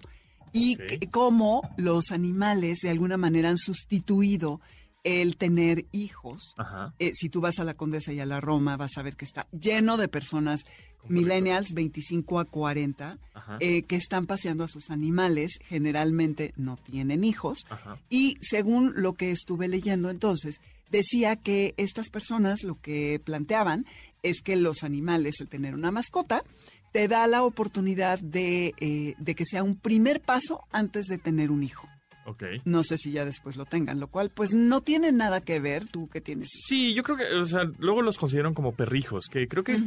[0.53, 4.61] Y cómo los animales de alguna manera han sustituido
[5.03, 6.55] el tener hijos.
[6.99, 9.25] Eh, si tú vas a la Condesa y a la Roma, vas a ver que
[9.25, 10.65] está lleno de personas
[11.07, 13.17] millennials, 25 a 40,
[13.59, 17.65] eh, que están paseando a sus animales, generalmente no tienen hijos.
[18.09, 23.85] Y según lo que estuve leyendo entonces, decía que estas personas lo que planteaban
[24.21, 26.43] es que los animales, el tener una mascota,
[26.93, 31.51] te da la oportunidad de, eh, de que sea un primer paso antes de tener
[31.51, 31.89] un hijo.
[32.25, 32.43] Ok.
[32.65, 35.87] No sé si ya después lo tengan, lo cual pues no tiene nada que ver
[35.87, 36.49] tú que tienes.
[36.67, 39.83] Sí, yo creo que, o sea, luego los consideran como perrijos, que creo que es-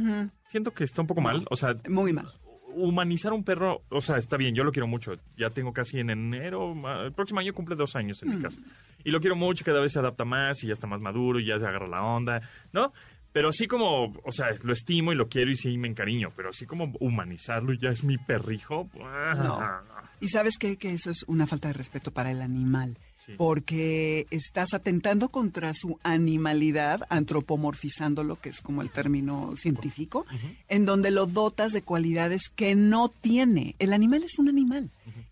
[0.47, 1.45] siento que está un poco mal.
[1.49, 2.27] O sea, Muy mal.
[2.75, 5.13] humanizar un perro, o sea, está bien, yo lo quiero mucho.
[5.35, 8.61] Ya tengo casi en enero, el próximo año cumple dos años en mi casa.
[9.03, 11.45] Y lo quiero mucho, cada vez se adapta más y ya está más maduro y
[11.45, 12.41] ya se agarra la onda,
[12.73, 12.93] ¿no?
[13.37, 16.49] Pero así como, o sea, lo estimo y lo quiero y sí me encariño, pero
[16.49, 18.89] así como humanizarlo y ya es mi perrijo.
[19.03, 19.83] ah,
[20.19, 20.77] Y sabes qué?
[20.77, 22.97] que eso es una falta de respeto para el animal.
[23.23, 23.33] Sí.
[23.37, 30.25] Porque estás atentando contra su animalidad, antropomorfizándolo, que es como el término científico,
[30.67, 33.75] en donde lo dotas de cualidades que no tiene.
[33.77, 34.89] El animal es un animal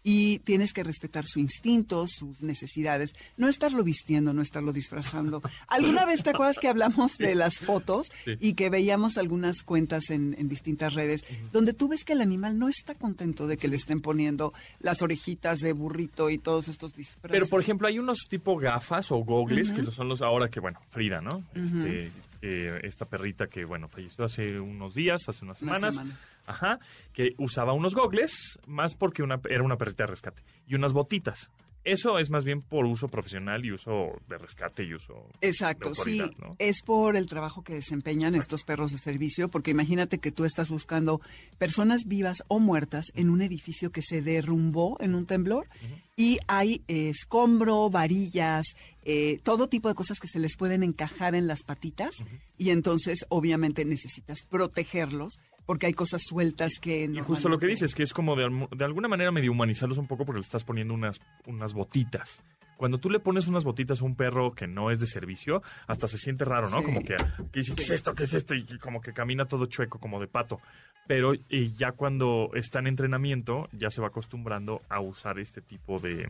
[0.07, 5.41] y tienes que respetar su instinto, sus necesidades, no estarlo vistiendo, no estarlo disfrazando.
[5.67, 8.37] ¿Alguna vez te acuerdas que hablamos de las fotos Sí.
[8.39, 12.59] y que veíamos algunas cuentas en, en distintas redes donde tú ves que el animal
[12.59, 16.93] no está contento de que le estén poniendo las orejitas de burrito y todos estos
[16.93, 17.31] disfraces?
[17.31, 20.79] Pero, por ejemplo, hay unos tipo gafas o gogles que son los ahora que, bueno,
[20.91, 21.43] Frida, ¿no?
[21.55, 26.27] Este, eh, esta perrita que, bueno, falleció hace unos días, hace unas Unas semanas.
[26.45, 26.79] Ajá,
[27.13, 31.49] que usaba unos gogles, más porque una, era una perrita de rescate, y unas botitas.
[31.85, 35.95] Eso es más bien por uso profesional y uso de rescate y uso Exacto, de
[35.95, 36.21] sí,
[36.57, 40.71] es por el trabajo que desempeñan estos perros de servicio, porque imagínate que tú estás
[40.71, 41.21] buscando
[41.59, 45.67] personas vivas o muertas en un edificio que se derrumbó en un temblor
[46.15, 51.35] y hay eh, escombro, varillas, eh, todo tipo de cosas que se les pueden encajar
[51.35, 52.15] en las patitas
[52.57, 57.05] y entonces obviamente necesitas protegerlos porque hay cosas sueltas que...
[57.05, 60.07] Y justo lo que dices, que es como de, de alguna manera medio humanizarlos un
[60.07, 62.41] poco porque le estás poniendo unas, unas botitas.
[62.77, 66.07] Cuando tú le pones unas botitas a un perro que no es de servicio, hasta
[66.07, 66.79] se siente raro, ¿no?
[66.79, 66.85] Sí.
[66.85, 67.15] Como que,
[67.51, 68.13] ¿qué es esto?
[68.13, 68.53] ¿Qué es esto?
[68.53, 70.59] Y como que camina todo chueco, como de pato.
[71.07, 75.99] Pero eh, ya cuando está en entrenamiento, ya se va acostumbrando a usar este tipo
[75.99, 76.27] de,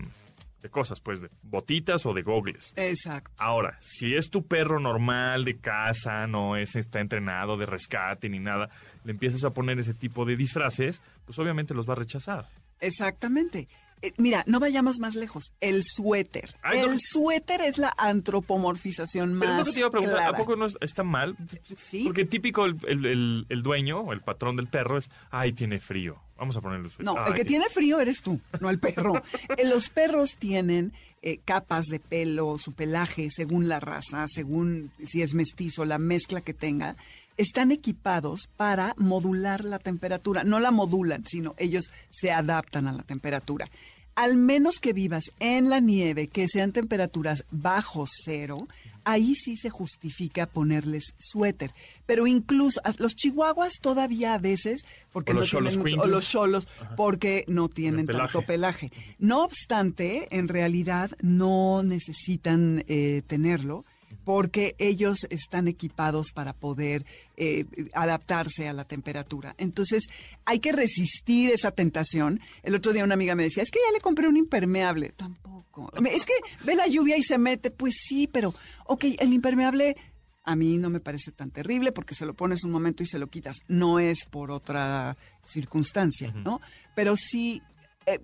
[0.66, 2.74] de cosas, pues de botitas o de gogles.
[2.76, 3.32] Exacto.
[3.38, 8.40] Ahora, si es tu perro normal de casa, no es está entrenado de rescate ni
[8.40, 8.70] nada,
[9.04, 12.48] le empiezas a poner ese tipo de disfraces, pues obviamente los va a rechazar.
[12.80, 13.68] Exactamente.
[14.02, 15.54] Eh, mira, no vayamos más lejos.
[15.62, 16.50] El suéter.
[16.62, 16.98] Ay, el no.
[17.00, 20.38] suéter es la antropomorfización Pero es lo más que te iba a preguntar, clara.
[20.38, 21.36] ¿a poco no es- está mal?
[21.78, 22.04] Sí.
[22.04, 25.80] Porque típico el, el- el- el dueño o el patrón del perro es, ay, tiene
[25.80, 26.90] frío, vamos a ponerle.
[27.00, 29.22] No, Ay, el que tiene frío eres tú, no el perro.
[29.58, 35.22] Eh, Los perros tienen eh, capas de pelo, su pelaje, según la raza, según si
[35.22, 36.96] es mestizo, la mezcla que tenga,
[37.38, 40.44] están equipados para modular la temperatura.
[40.44, 43.68] No la modulan, sino ellos se adaptan a la temperatura.
[44.16, 48.68] Al menos que vivas en la nieve, que sean temperaturas bajo cero,
[49.06, 51.72] ahí sí se justifica ponerles suéter.
[52.06, 56.08] Pero incluso a- los chihuahuas todavía a veces, porque O no los tienen cholos o
[56.08, 58.34] los cholos, porque no tienen pelaje.
[58.34, 58.92] tanto pelaje.
[59.20, 63.86] No obstante, en realidad no necesitan eh, tenerlo
[64.26, 67.06] porque ellos están equipados para poder
[67.38, 69.56] eh, adaptarse a la temperatura.
[69.58, 70.08] Entonces,
[70.44, 72.42] hay que resistir esa tentación.
[72.64, 75.14] El otro día una amiga me decía, es que ya le compré un impermeable.
[75.16, 75.92] Tampoco.
[76.06, 76.34] Es que
[76.64, 77.70] ve la lluvia y se mete.
[77.70, 78.54] Pues sí, pero,
[78.86, 79.96] ok, el impermeable
[80.44, 83.20] a mí no me parece tan terrible porque se lo pones un momento y se
[83.20, 83.58] lo quitas.
[83.68, 86.62] No es por otra circunstancia, ¿no?
[86.96, 87.62] Pero sí,
[88.08, 88.20] eh,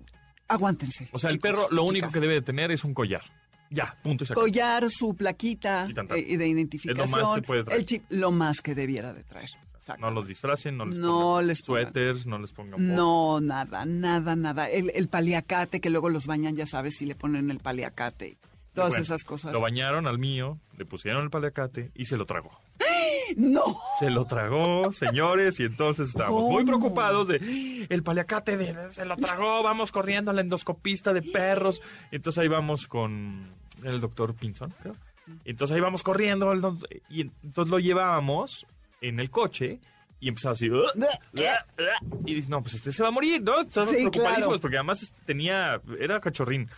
[0.48, 1.08] aguántense.
[1.12, 3.22] O sea, el perro lo único que debe de tener es un collar.
[3.72, 9.12] Ya, punto y collar, su plaquita Y de identificación, el chip, lo más que debiera
[9.12, 9.48] de traer.
[9.74, 10.00] Exacto.
[10.00, 11.82] No los disfracen, no les No pongan les pongan.
[11.84, 14.68] suéteres, no les pongan No, nada, nada, nada.
[14.70, 18.38] El, el paliacate que luego los bañan, ya sabes, si le ponen el paliacate.
[18.74, 19.52] Todas Bueno, esas cosas.
[19.52, 22.52] Lo bañaron al mío, le pusieron el paliacate y se lo tragó.
[23.36, 23.78] No.
[23.98, 29.16] Se lo tragó, señores, y entonces estábamos muy preocupados de el paliacate de, se lo
[29.16, 31.80] tragó, vamos corriendo a la endoscopista de perros.
[32.10, 34.96] Entonces ahí vamos con el doctor Pinson, creo.
[35.44, 36.52] Entonces ahí vamos corriendo
[37.08, 38.66] y entonces lo llevábamos
[39.00, 39.78] en el coche
[40.20, 40.68] y empezaba así
[42.26, 43.60] y dice, no, pues este se va a morir, ¿no?
[43.60, 44.60] Estamos Sí, preocupadísimos claro.
[44.60, 46.68] porque además este, tenía, era cachorrín.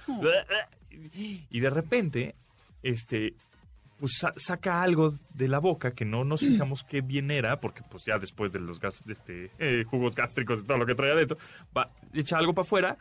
[1.50, 2.34] Y de repente,
[2.82, 3.34] este,
[3.98, 7.82] pues sa- saca algo de la boca que no nos fijamos qué bien era, porque
[7.90, 10.94] pues ya después de los gas, de este, eh, jugos gástricos y todo lo que
[10.94, 11.36] traía adentro,
[11.76, 12.98] va, echa algo para afuera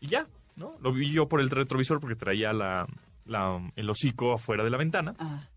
[0.00, 0.76] y ya, ¿no?
[0.82, 2.86] Lo vi yo por el retrovisor porque traía la,
[3.26, 5.14] la- el hocico afuera de la ventana.
[5.18, 5.48] Ah,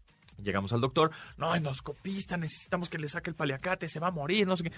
[0.41, 4.47] Llegamos al doctor, no, endoscopista, necesitamos que le saque el paliacate, se va a morir,
[4.47, 4.71] no sé qué.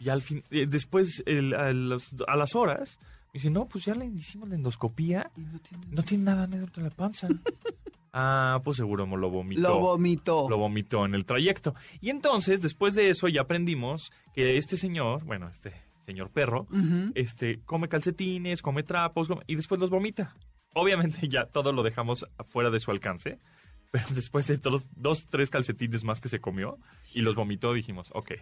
[0.00, 3.84] Y al fin, eh, después, el- a, los- a las horas, me dice, no, pues
[3.84, 7.28] ya le hicimos la endoscopía, y no tiene- no tiene nada dentro de la panza.
[8.12, 9.62] ah, pues seguro lo vomitó.
[9.62, 10.48] Lo vomitó.
[10.48, 11.74] Lo vomitó en el trayecto.
[12.00, 16.66] Y entonces, después de eso, ya aprendimos que este señor, bueno, este señor perro,
[17.14, 20.34] este, come calcetines, come trapos, come- y después los vomita.
[20.74, 23.38] Obviamente ya todo lo dejamos fuera de su alcance,
[23.90, 26.78] pero después de todos dos, tres calcetines más que se comió
[27.14, 28.32] y los vomitó, dijimos, ok,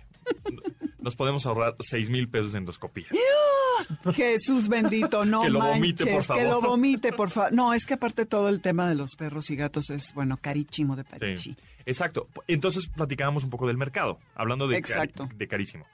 [0.99, 3.07] nos podemos ahorrar seis mil pesos en endoscopía.
[4.15, 6.67] Jesús bendito, no Que lo manches, vomite, por que lo favor.
[6.69, 7.53] vomite, por favor.
[7.53, 10.95] No, es que aparte todo el tema de los perros y gatos es, bueno, carísimo
[10.97, 11.51] de parichi.
[11.53, 12.29] Sí, exacto.
[12.47, 15.29] Entonces platicábamos un poco del mercado, hablando de, cari- Exacto.
[15.35, 15.87] de carísimo.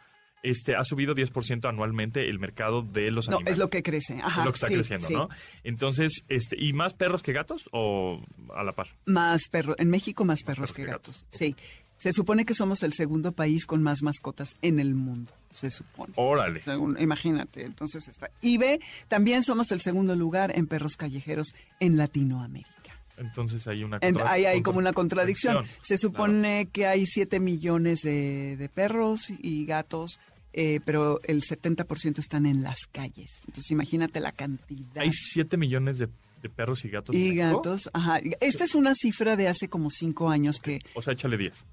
[0.42, 3.52] Este ha subido 10% anualmente el mercado de los No, animales.
[3.54, 4.20] es lo que crece.
[4.22, 5.14] Ajá, Es lo que está sí, creciendo, sí.
[5.14, 5.28] ¿no?
[5.64, 8.22] Entonces, este, ¿y más perros que gatos o
[8.54, 8.88] a la par?
[9.06, 11.22] Más perros, en México más perros perros que que gatos.
[11.24, 11.38] gatos.
[11.38, 11.56] Sí.
[11.96, 16.12] Se supone que somos el segundo país con más mascotas en el mundo, se supone.
[16.14, 16.62] Órale.
[16.62, 18.30] Según- imagínate, entonces está.
[18.40, 22.70] Y ve, también somos el segundo lugar en perros callejeros en Latinoamérica.
[23.18, 25.66] Entonces hay una contra- hay contra- como una contradicción.
[25.82, 30.20] Se supone que hay 7 millones de, de perros y gatos,
[30.52, 33.42] eh, pero el 70% están en las calles.
[33.46, 34.96] Entonces imagínate la cantidad.
[35.02, 36.08] Hay 7 millones de,
[36.42, 37.14] de perros y gatos.
[37.14, 38.20] y gatos, ajá.
[38.40, 41.64] Esta es una cifra de hace como 5 años que, O sea, échale 10,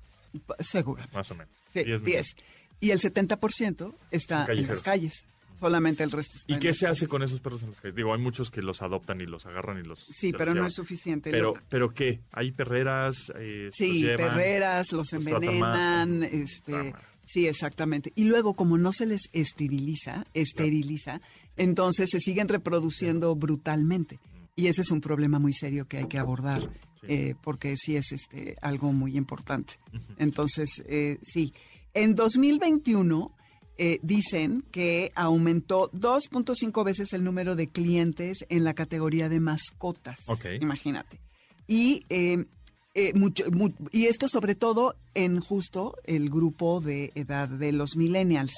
[0.46, 1.04] pa- seguro.
[1.14, 1.54] más o menos.
[1.68, 2.36] Sí, 10 10.
[2.82, 5.26] Y el 70% está en las calles.
[5.56, 7.96] Solamente el resto está ¿Y en qué se hace con esos perros en las calles?
[7.96, 10.00] Digo, hay muchos que los adoptan y los agarran y los.
[10.00, 11.32] Sí, los pero no es suficiente.
[11.32, 12.22] Pero, Lo- pero ¿qué?
[12.32, 13.32] ¿Hay perreras?
[13.38, 14.18] Eh, Sí, los llevan?
[14.30, 18.12] perreras, los envenenan, este, Ah, sí, exactamente.
[18.16, 21.22] Y luego, como no se les esteriliza, esteriliza,
[21.58, 24.20] entonces se siguen reproduciendo brutalmente.
[24.58, 26.70] Y ese es un problema muy serio que hay que abordar,
[27.04, 29.76] eh, porque sí es este algo muy importante.
[30.18, 31.54] Entonces, eh, sí.
[31.94, 33.32] En 2021
[33.78, 40.20] eh, dicen que aumentó 2.5 veces el número de clientes en la categoría de mascotas.
[40.28, 40.46] Ok.
[40.62, 41.20] Imagínate.
[41.68, 42.46] Y eh,
[42.94, 47.96] eh, mucho, mu- y esto sobre todo en justo el grupo de edad de los
[47.98, 48.54] millennials.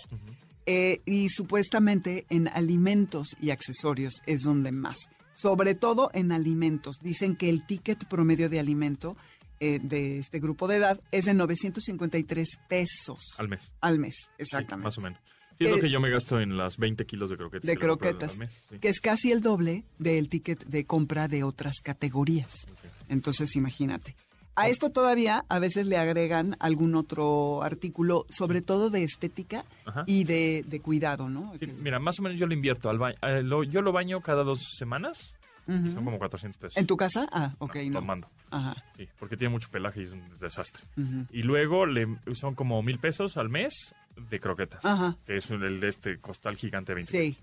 [0.69, 5.09] Eh, y supuestamente en alimentos y accesorios es donde más.
[5.33, 6.99] Sobre todo en alimentos.
[7.01, 9.15] Dicen que el ticket promedio de alimento
[9.59, 13.19] eh, de este grupo de edad es de 953 pesos.
[13.37, 13.73] Al mes.
[13.81, 14.85] Al mes, Sí, exactamente.
[14.85, 15.19] más o menos.
[15.57, 17.65] Sí, es lo Eh, que yo me gasto en las 20 kilos de croquetas.
[17.65, 18.77] de que al croquetas, mes, sí.
[18.79, 22.67] que es casi el doble del ticket de compra de otras categorías.
[23.09, 24.15] Entonces, imagínate.
[24.55, 30.03] A esto todavía a veces le agregan algún otro artículo, sobre todo de estética Ajá.
[30.07, 31.53] y de, de cuidado, ¿no?
[31.59, 32.89] Sí, mira, más o menos yo lo invierto.
[32.89, 35.35] Al ba- eh, lo- yo lo baño cada dos semanas
[35.67, 36.77] son como 400 pesos.
[36.77, 37.27] ¿En tu casa?
[37.31, 37.91] Ah, ok, No, no.
[37.91, 38.29] Lo mando.
[38.49, 38.75] Ajá.
[38.95, 40.83] Sí, porque tiene mucho pelaje y es un desastre.
[41.31, 43.93] Y luego le, son como mil pesos al mes
[44.29, 44.83] de croquetas.
[44.85, 45.17] Ajá.
[45.25, 47.37] Que es el de este costal gigante de 20 Sí.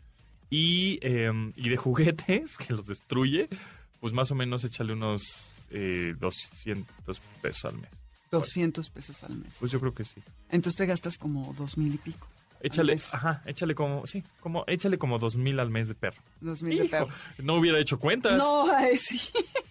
[0.50, 3.48] Y, eh, y de juguetes, que los destruye,
[4.00, 5.22] pues más o menos échale unos
[5.70, 7.90] eh, 200 pesos al mes.
[8.30, 9.56] 200 pesos al mes.
[9.60, 10.20] Pues yo creo que sí.
[10.50, 12.26] Entonces te gastas como dos mil y pico.
[12.64, 16.22] Échale, ajá, échale como, sí, como, échale como dos mil al mes de perro.
[16.40, 17.09] Dos mil de perro.
[17.42, 18.38] no hubiera hecho cuentas.
[18.38, 19.20] No, ay, sí.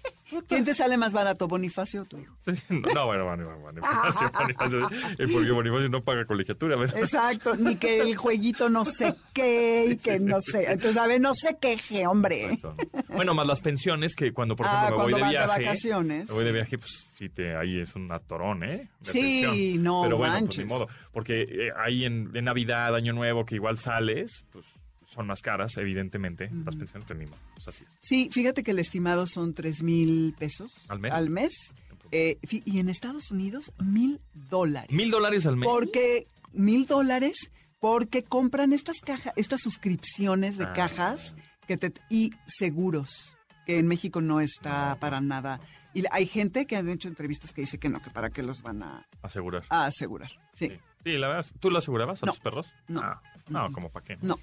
[0.47, 2.35] ¿Quién te sale más barato, Bonifacio o tu hijo?
[2.69, 6.97] No, no, bueno, bueno, bueno, Bonifacio, Bonifacio, eh, porque Bonifacio no paga colegiatura, ¿verdad?
[6.99, 10.59] Exacto, ni que el jueguito no sé qué y Sí, que sí, no sí, sé.
[10.61, 10.65] sí.
[10.69, 12.45] Entonces, a ver, no sé queje, hombre.
[12.53, 12.75] Exacto.
[13.09, 15.37] Bueno, más las pensiones que cuando, por Ah, ejemplo, me voy cuando de vas de
[15.47, 15.63] viaje.
[15.65, 16.29] vacaciones.
[16.29, 18.89] Me voy de viaje, pues sí, te, ahí es un atorón, ¿eh?
[18.99, 19.83] De Sí, pensión.
[19.83, 20.57] no Pero bueno, pues manches.
[20.65, 20.87] ni modo.
[21.11, 24.65] Porque eh, ahí en, en Navidad, Año Nuevo, que igual sales, pues
[25.13, 26.49] son más caras, evidentemente.
[26.65, 27.39] Las pensiones, modo.
[27.53, 27.97] Pues así es.
[28.01, 31.11] Sí, fíjate que el estimado son tres mil pesos ¿Al mes?
[31.13, 31.75] Al mes.
[32.11, 34.91] Eh, y en Estados Unidos, mil dólares.
[34.91, 35.67] Mil dólares al mes.
[35.69, 40.73] Porque, mil dólares, porque compran estas cajas, estas suscripciones de Ah.
[40.73, 41.35] cajas
[41.67, 45.59] que te, y seguros, que en México no está para nada.
[45.95, 48.61] Y hay gente que ha hecho entrevistas que dice que no, que para qué los
[48.63, 49.63] van a, Asegurar.
[49.69, 50.31] a asegurar.
[50.53, 50.69] Sí.
[50.69, 50.77] Sí.
[51.03, 51.45] Sí, la verdad.
[51.59, 52.31] ¿Tú lo asegurabas a No.
[52.31, 52.67] tus perros?
[52.87, 53.01] No.
[53.01, 54.17] Ah, no, como para qué.
[54.21, 54.37] No.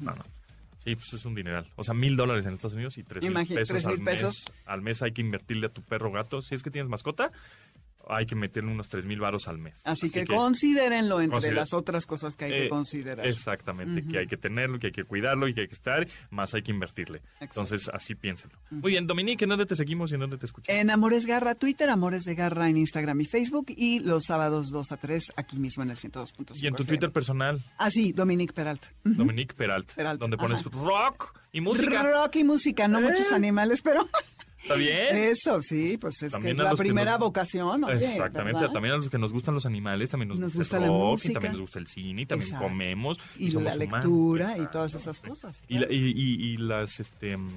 [0.00, 0.24] No, no.
[0.78, 1.66] Sí, pues es un dineral.
[1.74, 4.44] O sea, mil dólares en Estados Unidos y tres mil pesos, 3,000 al, pesos.
[4.48, 6.42] Mes, al mes hay que invertirle a tu perro o gato.
[6.42, 7.32] Si es que tienes mascota,
[8.08, 9.80] hay que meterle unos tres mil varos al mes.
[9.84, 13.26] Así, que, considérenlo entre las otras cosas que hay que Eh, considerar.
[13.26, 16.54] Exactamente, que hay que tenerlo, que hay que cuidarlo y que hay que estar, más
[16.54, 17.22] hay que invertirle.
[17.40, 18.54] Entonces, así piénselo.
[18.70, 20.80] Muy bien, Dominique, ¿en dónde te seguimos y en dónde te escuchamos?
[20.80, 24.92] En Amores Garra Twitter, Amores de Garra en Instagram y Facebook y los sábados 2
[24.92, 26.62] a 3 aquí mismo en el 102.5.
[26.62, 26.84] y en tu.
[26.84, 28.88] Twitter personal, Ah, sí, Dominique Peralta.
[29.04, 29.14] Ujú.
[29.16, 30.70] Dominique Peralta, Peralta, donde pones ajá.
[30.72, 32.02] rock y música.
[32.02, 33.02] Rock y música, no ¿Eh?
[33.02, 34.06] muchos animales, pero
[34.66, 35.16] ¿Está bien?
[35.16, 37.84] eso sí, pues es que es la primera nos- vocación.
[37.84, 38.72] oye, Exactamente, ¿verdad?
[38.72, 40.88] también a los que nos gustan los animales, también nos, Nos gusta, gusta el la
[40.88, 42.68] rock, y también nos gusta el cine, y también Exacto.
[42.68, 43.20] comemos.
[43.38, 44.04] Y somos la humanos.
[44.04, 45.62] lectura y todas esas cosas.
[45.68, 47.48] Y, la- y- y- y las, este, mm,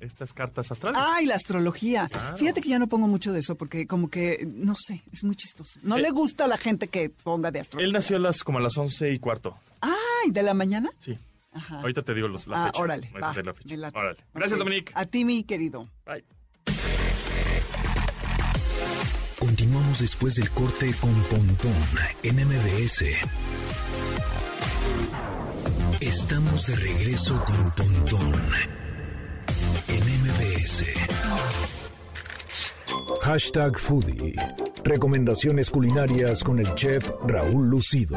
[0.00, 1.00] estas cartas astrales.
[1.02, 2.08] Ah, y la astrología.
[2.08, 2.36] Claro.
[2.36, 5.36] Fíjate que ya no pongo mucho de eso porque como que, no sé, es muy
[5.36, 5.78] chistoso.
[5.82, 7.86] No Eh, le gusta a la gente que ponga de astrología.
[7.86, 9.56] Él nació a las, como a las once y cuarto.
[9.80, 10.90] Ay, ¿de la mañana?
[10.98, 11.16] Sí.
[11.54, 11.80] Ajá.
[11.80, 12.82] Ahorita te digo los, la Ah, fecha.
[12.82, 13.76] órale, va, la fecha.
[13.76, 14.58] Gracias, Ok.
[14.58, 14.92] Dominique.
[14.96, 15.86] A ti, mi querido.
[16.06, 16.24] Bye.
[19.52, 21.74] Continuamos después del corte con Pontón
[22.22, 23.04] en MBS.
[26.00, 28.32] Estamos de regreso con Pontón
[29.88, 30.84] en MBS.
[33.20, 34.34] Hashtag Foodie.
[34.84, 38.16] Recomendaciones culinarias con el chef Raúl Lucido.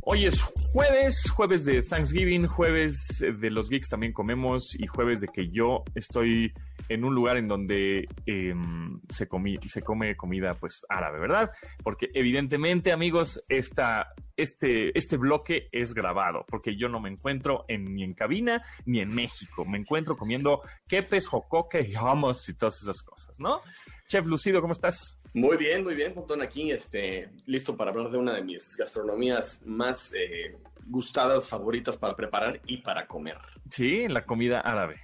[0.00, 0.40] Hoy es
[0.76, 5.48] jueves, jueves de Thanksgiving, jueves eh, de los geeks también comemos y jueves de que
[5.48, 6.52] yo estoy
[6.90, 11.50] en un lugar en donde em, se, comi- se come comida pues árabe, ¿verdad?
[11.82, 17.94] Porque evidentemente amigos, esta, este, este bloque es grabado porque yo no me encuentro en,
[17.94, 22.82] ni en cabina ni en México, me encuentro comiendo quepes, jocoque y hummus y todas
[22.82, 23.62] esas cosas, ¿no?
[24.06, 25.18] Chef Lucido, ¿cómo estás?
[25.34, 29.60] Muy bien, muy bien, Pontón, aquí, este, listo para hablar de una de mis gastronomías
[29.66, 30.56] más eh,
[30.86, 33.38] gustadas, favoritas para preparar y para comer.
[33.70, 35.00] Sí, la comida árabe.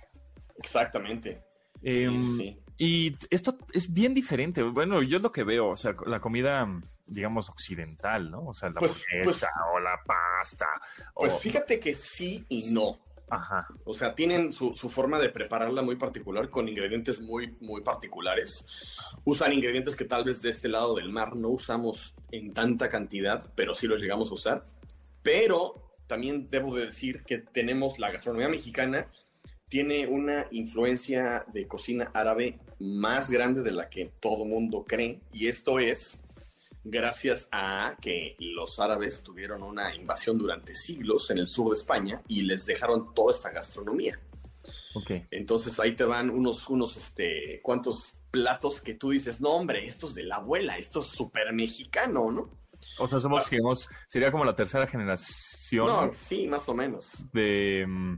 [0.59, 1.43] Exactamente.
[1.83, 2.59] Em, sí, sí.
[2.79, 4.63] Y esto es bien diferente.
[4.63, 6.67] Bueno, yo es lo que veo, o sea, la comida,
[7.07, 8.47] digamos, occidental, ¿no?
[8.47, 10.67] O sea, la Pues- pues- o la pasta.
[11.15, 12.99] Pues o- fíjate que sí y no.
[13.31, 13.67] Ajá.
[13.85, 18.67] O sea, tienen su, su forma de prepararla muy particular, con ingredientes muy, muy particulares.
[19.25, 23.47] Usan ingredientes que tal vez de este lado del mar no usamos en tanta cantidad,
[23.55, 24.67] pero sí los llegamos a usar.
[25.23, 29.09] Pero también debo de decir que tenemos la gastronomía mexicana,
[29.69, 35.47] tiene una influencia de cocina árabe más grande de la que todo mundo cree, y
[35.47, 36.21] esto es
[36.85, 42.23] gracias a que los árabes tuvieron una invasión durante siglos en el sur de España
[42.29, 44.19] y les dejaron toda esta gastronomía.
[44.95, 45.13] Ok.
[45.31, 50.09] Entonces ahí te van unos, unos, este, cuantos platos que tú dices, no hombre, esto
[50.09, 52.51] es de la abuela, esto es súper mexicano, ¿no?
[52.99, 57.25] O sea, somos, digamos, sería como la tercera generación No, sí, más o menos.
[57.33, 58.15] de, mm,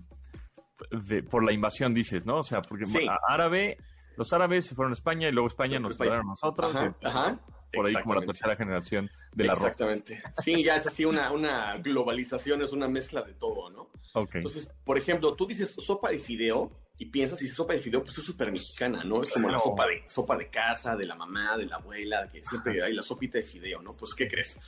[1.06, 2.38] de- por la invasión, dices, ¿no?
[2.38, 3.06] O sea, porque Sí.
[3.28, 3.76] árabe,
[4.16, 6.74] los árabes se fueron a España y luego España nos invadieron a nosotros.
[6.74, 7.40] Ajá, y ajá.
[7.72, 9.66] por ahí como la tercera generación de la ropa.
[9.68, 10.22] Exactamente.
[10.42, 13.90] Sí, ya es así una, una globalización, es una mezcla de todo, ¿no?
[14.14, 14.36] Ok.
[14.36, 18.16] Entonces, por ejemplo, tú dices sopa de fideo y piensas, y sopa de fideo, pues
[18.18, 19.22] es súper mexicana, ¿no?
[19.22, 19.70] Es como la Claro.
[19.70, 23.02] sopa de, sopa de casa, de la mamá, de la abuela, que siempre hay la
[23.02, 23.96] sopita de fideo, ¿no?
[23.96, 24.60] Pues, ¿qué crees?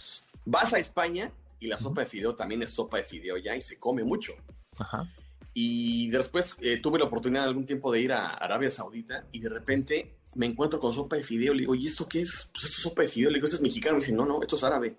[0.45, 3.61] Vas a España y la sopa de fideo también es sopa de fideo ya y
[3.61, 4.33] se come mucho.
[4.79, 5.09] Ajá.
[5.55, 9.49] Y después eh, tuve la oportunidad algún tiempo de ir a Arabia Saudita y de
[9.49, 11.55] repente me encuentro con sopa de fideo.
[11.55, 12.51] Le digo, ¿y esto qué es?
[12.53, 13.31] Pues esto es sopa de fideo.
[13.31, 13.95] Le digo, ¿esto es mexicano?
[13.97, 14.97] Me dice, no, no, esto es árabe.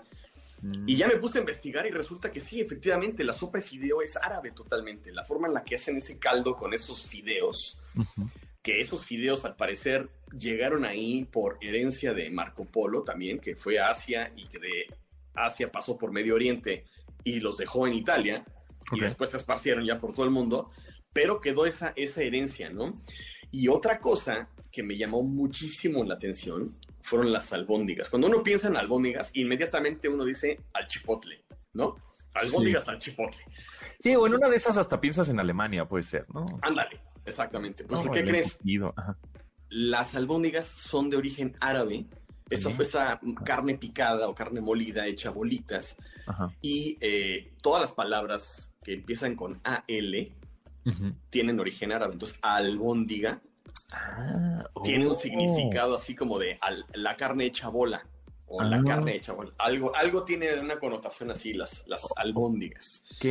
[0.86, 4.02] Y ya me puse a investigar y resulta que sí, efectivamente, la sopa de fideo
[4.02, 5.12] es árabe totalmente.
[5.12, 7.78] La forma en la que hacen ese caldo con esos fideos,
[8.64, 13.80] que esos fideos al parecer llegaron ahí por herencia de Marco Polo también, que fue
[13.80, 14.88] a Asia y que de
[15.34, 16.86] Asia pasó por Medio Oriente
[17.24, 18.44] y los dejó en Italia
[18.92, 18.98] Ok.
[18.98, 20.72] y después se esparcieron ya por todo el mundo,
[21.14, 23.02] pero quedó esa, esa herencia, ¿no?
[23.52, 28.10] Y otra cosa que me llamó muchísimo la atención fueron las albóndigas.
[28.10, 31.96] Cuando uno piensa en albóndigas, inmediatamente uno dice al chipotle, ¿no?
[32.34, 33.44] Albóndigas al chipotle.
[34.00, 36.46] Sí, o en una de esas hasta piensas en Alemania, puede ser, ¿no?
[36.62, 37.84] Ándale, exactamente.
[37.84, 38.60] Pues, No, ¿qué crees?
[39.70, 42.06] Las albóndigas son de origen árabe.
[42.50, 45.98] Esa, esa carne picada o carne molida hecha bolitas.
[46.26, 46.50] Ajá.
[46.62, 50.32] Y eh, todas las palabras que empiezan con AL
[50.86, 51.14] Ujú.
[51.30, 52.14] tienen origen árabe.
[52.14, 53.42] Entonces, albóndiga
[53.92, 55.16] Ah, tiene un oh.
[55.16, 58.06] significado así como de al- la carne hecha bola
[58.46, 58.84] o la Ah.
[58.86, 59.54] carne hecha bola.
[59.58, 62.14] Algo, algo tiene una connotación así, las, las Oh.
[62.18, 63.04] albóndigas.
[63.18, 63.26] Ok,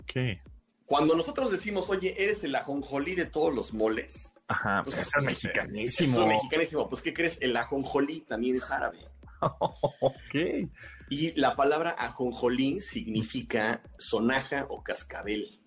[0.00, 0.40] ok.
[0.86, 5.14] Cuando nosotros decimos, oye, eres el ajonjolí de todos los moles, Ajá, pues pues es
[5.22, 6.20] eh, mexicanísimo.
[6.22, 6.88] Es mexicanísimo.
[6.90, 7.38] Pues, ¿qué crees?
[7.40, 8.98] El ajonjolí también es árabe.
[10.00, 10.68] ok.
[11.10, 15.60] Y la palabra ajonjolí significa sonaja o cascabel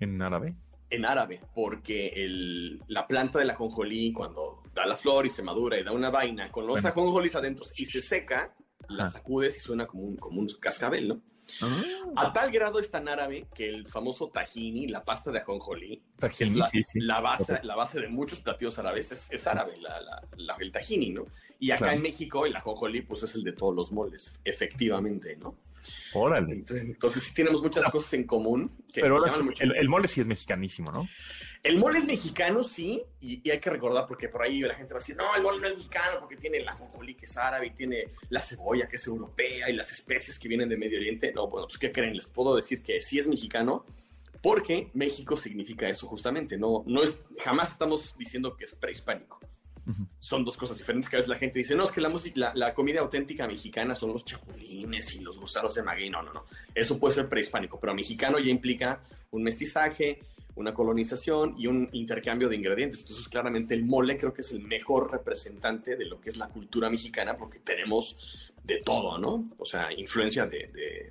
[0.00, 0.54] ¿En árabe?
[0.92, 5.78] En árabe, porque el- la planta del ajonjolí, cuando da la flor y se madura
[5.78, 6.88] y da una vaina con los Bueno.
[6.88, 8.54] ajonjolís adentro y se seca,
[8.88, 11.22] la sacudes y suena como un, como un cascabel, ¿no?
[11.60, 11.82] Ah,
[12.16, 16.18] A tal grado es tan árabe que el famoso tahini, la pasta de ajonjolí, es
[16.38, 17.00] Tahini, la, sí, sí.
[17.00, 20.70] la base, la base de muchos platillos árabes, es, es árabe, la, la- la- el
[20.70, 21.24] tahini, ¿no?
[21.62, 21.96] Y acá Claro.
[21.98, 25.54] en México el ajonjolí, pues es el de todos los moles, efectivamente, ¿no?
[26.12, 26.54] Órale.
[26.54, 28.68] Entonces, entonces sí tenemos muchas cosas en común.
[28.92, 31.08] Que Pero ahora sí, el, el mole sí es mexicanísimo, ¿no?
[31.62, 34.92] El mole es mexicano, sí, y, y hay que recordar porque por ahí la gente
[34.92, 37.36] va a decir, no, el mole no es mexicano porque tiene la ajonjolí que es
[37.36, 40.98] árabe y tiene la cebolla que es europea y las especies que vienen de Medio
[40.98, 41.32] Oriente.
[41.32, 42.16] No, bueno, pues ¿qué creen?
[42.16, 43.86] Les puedo decir que sí es mexicano
[44.42, 46.58] porque México significa eso justamente.
[46.58, 49.38] No, no es, jamás estamos diciendo que es prehispánico.
[50.20, 52.38] Son dos cosas diferentes que a veces la gente dice, no, es que la, música,
[52.38, 56.08] la, la comida auténtica mexicana son los chapulines y los gusanos de maguey.
[56.08, 56.44] No, no, no.
[56.74, 60.20] Eso puede ser prehispánico, pero mexicano ya implica un mestizaje,
[60.54, 63.00] una colonización y un intercambio de ingredientes.
[63.00, 66.48] Entonces, claramente el mole creo que es el mejor representante de lo que es la
[66.48, 68.16] cultura mexicana porque tenemos
[68.62, 69.50] de todo, ¿no?
[69.58, 71.10] O sea, influencia de, de,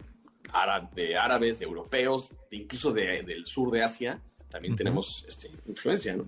[0.96, 6.28] de árabes, de europeos, incluso de, del sur de Asia, también tenemos este, influencia, ¿no?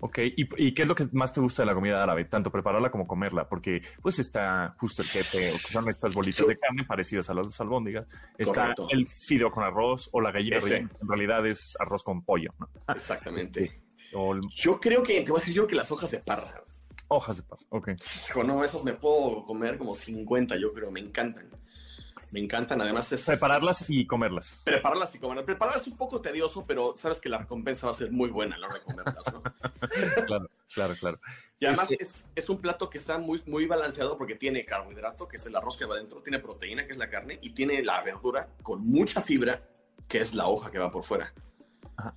[0.00, 2.24] Ok, ¿Y, qué es lo que más te gusta de la comida árabe?
[2.26, 6.46] Tanto prepararla como comerla, porque pues está justo el jefe, o que son estas bolitas
[6.46, 11.08] de carne parecidas a las albóndigas, está el fideo con arroz o la gallina en
[11.08, 12.68] realidad es arroz con pollo, ¿no?
[12.94, 13.80] Exactamente.
[14.54, 16.62] Yo creo que, te voy a decir, yo que las hojas de parra.
[17.08, 17.90] Hojas de parra, ok.
[18.28, 21.50] Hijo, no, esas me puedo comer como 50, yo creo, me encantan.
[22.36, 23.24] Me encantan, además es...
[23.24, 24.60] Prepararlas y comerlas.
[24.62, 25.46] Prepararlas y comerlas.
[25.46, 28.56] Prepararlas es un poco tedioso, pero sabes que la recompensa va a ser muy buena
[28.56, 29.42] a la hora de comerlas, ¿no?
[30.26, 31.18] claro, claro, claro.
[31.58, 35.26] Y además este es, es, un plato que está muy, muy balanceado porque tiene carbohidrato,
[35.26, 37.82] que es el arroz que va adentro, tiene proteína, que es la carne, y tiene
[37.82, 39.62] la verdura con mucha fibra,
[40.06, 41.32] que es la hoja que va por fuera.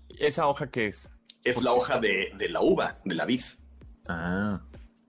[0.10, 1.10] ¿Esa hoja qué es?
[1.46, 3.44] Es la hoja de, de la uva, de la vid.
[4.10, 4.60] Ah.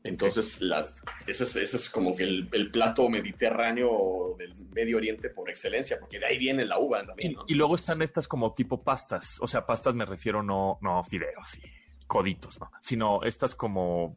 [0.03, 5.29] Entonces, las, ese, es, ese es como que el, el, plato mediterráneo del Medio Oriente
[5.29, 7.37] por excelencia, porque de ahí viene la uva también.
[7.47, 11.59] Y, luego están estas como tipo pastas, o sea, pastas me refiero no, no fideos
[11.59, 12.71] y coditos, ¿no?
[12.81, 14.17] Sino estas como,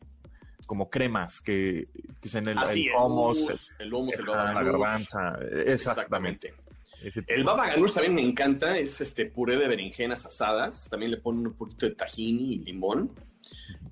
[0.65, 1.89] como cremas que,
[2.21, 6.53] que son el, el, hummus, el, hummus, el, la garbanza, exactamente.
[7.27, 11.47] El baba ganoush también me encanta, es este puré de berenjenas asadas, también le ponen
[11.47, 13.11] un poquito de tahini y limón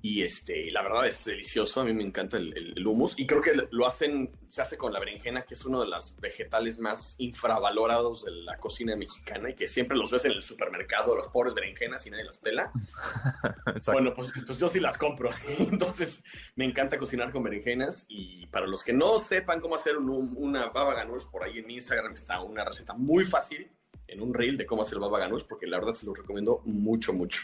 [0.04, 3.40] y este, la verdad es delicioso, a mí me encanta el, el, hummus y creo
[3.40, 7.14] que lo hacen, se hace con la berenjena, que es uno de los vegetales más
[7.18, 11.54] infravalorados de la cocina mexicana y que siempre los ves en el supermercado, los pobres
[11.54, 12.72] berenjenas y nadie las pela.
[13.86, 16.24] bueno, pues, pues, yo sí las compro, entonces
[16.56, 20.94] me encanta cocinar con berenjenas y para los que no sepan cómo hacer una baba
[20.94, 23.70] ganoush, por ahí en mi Instagram está una receta muy fácil
[24.08, 27.12] en un reel de cómo hacer baba ganoush porque la verdad se lo recomiendo mucho,
[27.12, 27.42] mucho.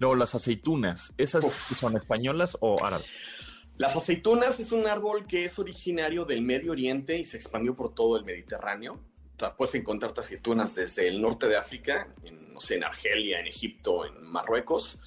[0.00, 3.06] Luego, las aceitunas, ¿esas son españolas o árabes?
[3.76, 7.94] Las aceitunas es un árbol que es originario del Medio Oriente y se expandió por
[7.94, 8.94] todo el Mediterráneo.
[8.94, 13.40] O sea, puedes encontrar aceitunas desde el norte de África, en, no sé, en Argelia,
[13.40, 14.98] en Egipto, en Marruecos,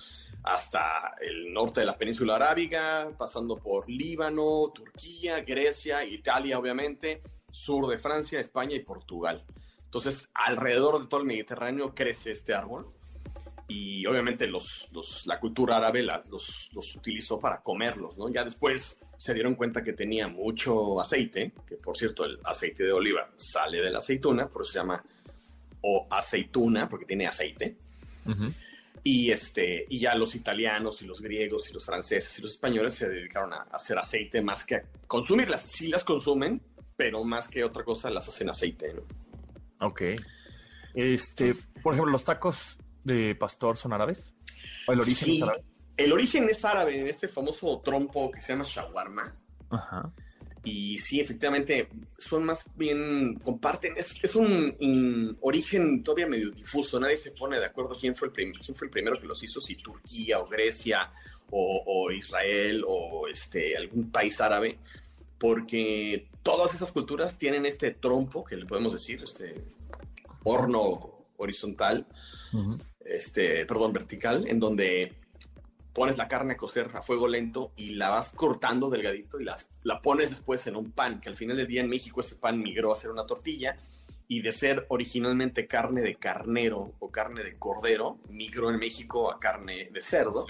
[0.44, 7.88] hasta el norte de la península arábiga, pasando por Líbano, Turquía, Grecia, Italia, obviamente, sur
[7.88, 9.44] de Francia, España y Portugal.
[9.86, 12.93] Entonces, alrededor de todo el Mediterráneo crece este árbol
[13.76, 18.30] y obviamente los, los, la cultura árabe los, los, utilizó para comerlos, ¿no?
[18.32, 22.92] Ya después se dieron cuenta que tenía mucho aceite, que por cierto el aceite de
[22.92, 25.04] oliva sale de la aceituna, por eso se llama
[25.82, 27.76] o aceituna, porque tiene aceite.
[29.04, 32.94] Y, este, y ya los italianos y los griegos y los franceses y los españoles
[32.94, 35.64] se dedicaron a hacer aceite más que a consumirlas.
[35.64, 36.62] Sí las consumen,
[36.96, 38.94] pero más que otra cosa las hacen aceite.
[38.94, 39.02] ¿no?
[39.88, 40.04] Ok.
[40.94, 44.34] Este, por ejemplo, los tacos de pastor son árabes?
[44.88, 45.64] ¿O el origen es árabe?
[45.96, 49.36] El origen es árabe en este famoso trompo que se llama shawarma.
[49.70, 50.12] Ajá.
[50.66, 57.18] Y sí, efectivamente, son más bien, comparten, es, es un, origen todavía medio difuso, nadie
[57.18, 59.76] se pone de acuerdo quién fue el, quién fue el primero que los hizo, si
[59.76, 61.12] Turquía o Grecia
[61.50, 64.80] o, o, Israel o este, algún país árabe,
[65.38, 69.62] porque todas esas culturas tienen este trompo, que le podemos decir, este
[70.46, 72.08] horno horizontal,
[73.06, 75.14] este, perdón, vertical, en donde
[75.94, 79.56] pones la carne a cocer a fuego lento y la vas cortando delgadito y la,
[79.84, 82.60] la pones después en un pan, que al final del día en México ese pan
[82.60, 83.78] migró a ser una tortilla
[84.28, 89.40] y de ser originalmente carne de carnero o carne de cordero, migró en México a
[89.40, 90.46] carne de cerdo.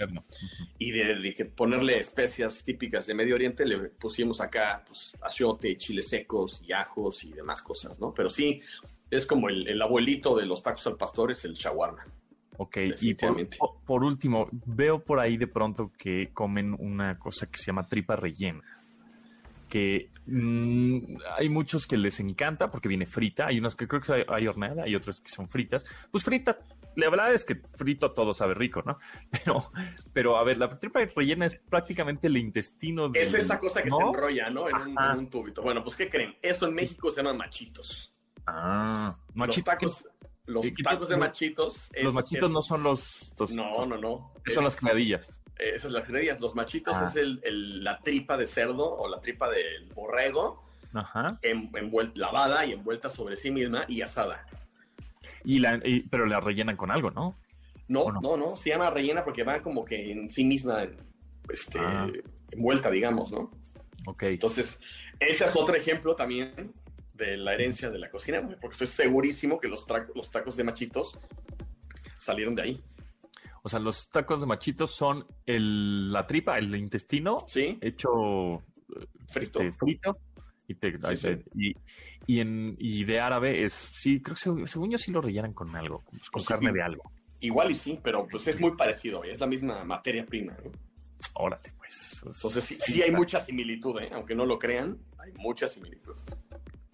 [0.78, 6.08] Y de, que ponerle especias típicas de Medio Oriente, le pusimos acá pues, achiote, chiles
[6.08, 8.14] secos y ajos y demás cosas, ¿no?
[8.14, 8.62] Pero sí,
[9.10, 12.06] es como el, el abuelito de los tacos al pastor, es el shawarma.
[12.56, 17.66] Ok, y por, último, veo por ahí de pronto que comen una cosa que se
[17.66, 18.62] llama tripa rellena.
[19.68, 23.46] Que mm, hay muchos que les encanta porque viene frita.
[23.46, 25.84] Hay unos que creo que hay horneada, hay otros que son fritas.
[26.12, 26.58] Pues frita,
[26.96, 28.98] la verdad es que frito todo sabe rico, ¿no?
[29.44, 29.72] Pero,
[30.12, 33.20] pero a ver, la tripa rellena es prácticamente el intestino de.
[33.20, 34.68] Es esta cosa que se enrolla, ¿no?
[34.68, 35.62] En un, en un, tubito.
[35.62, 36.36] Bueno, pues ¿qué creen?
[36.40, 38.14] Eso en México se llama machitos.
[38.46, 39.74] Ah, machitos.
[39.80, 40.13] Los tacos
[40.46, 41.90] de machitos.
[42.02, 44.32] los machitos no son los, No, no, no.
[44.46, 45.42] Son las criadillas.
[45.58, 46.40] Esas son las criadillas.
[46.40, 47.04] Los machitos ah.
[47.08, 50.62] es el, la tripa de cerdo o la tripa del borrego.
[50.92, 51.38] Ajá.
[51.42, 54.46] envuelta, lavada y envuelta sobre sí misma y asada.
[55.44, 57.36] Y la, pero la rellenan con algo, ¿no?
[57.88, 60.86] No, no, no, Se llama rellena porque va como que en sí misma
[61.48, 62.08] este, ah.
[62.50, 63.50] envuelta, digamos, ¿no?
[64.06, 64.22] Ok.
[64.24, 64.80] Entonces,
[65.18, 66.72] ese es otro ejemplo también
[67.14, 71.18] de la herencia de la cocina, porque estoy segurísimo que los, los tacos de machitos
[72.18, 72.84] salieron de ahí.
[73.62, 77.78] O sea, los tacos de machitos son el, la tripa, el intestino, ¿Sí?
[77.80, 78.62] hecho
[79.28, 79.62] frito.
[79.62, 80.18] Este, frito
[80.66, 80.88] y, te,
[81.54, 81.74] y,
[82.26, 85.74] y, en, y de árabe es, sí, creo que según yo sí lo rellenan con
[85.76, 87.10] algo, con pues carne de algo.
[87.40, 90.70] Igual y sí, pero pues es muy parecido, es la misma materia prima, ¿no?
[91.34, 92.20] Órale, pues.
[92.24, 94.10] Entonces sí, sí hay mucha similitud, ¿eh?
[94.12, 96.16] aunque no lo crean, hay mucha similitud.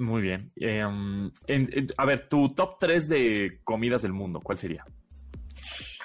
[0.01, 0.51] Muy bien.
[0.57, 4.83] Eh, a ver, tu top 3 de comidas del mundo, ¿cuál sería?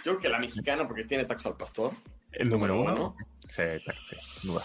[0.03, 1.93] Yo creo que la mexicana, porque tiene tacos al pastor.
[2.33, 3.15] El número uno, ¿no?
[3.47, 3.63] Sí,
[4.01, 4.61] sí, duda.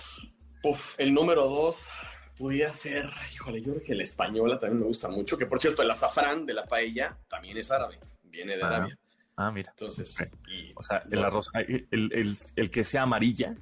[0.64, 1.78] Uf, el número dos
[2.36, 5.82] pudiera ser, híjole, yo creo que la española también me gusta mucho, que por cierto,
[5.82, 8.98] el azafrán de la paella también es árabe, viene de ah, Arabia.
[9.36, 9.70] Ah, mira.
[9.70, 10.16] Entonces,
[10.74, 13.54] o sea, el arroz, el, el, el, que sea amarilla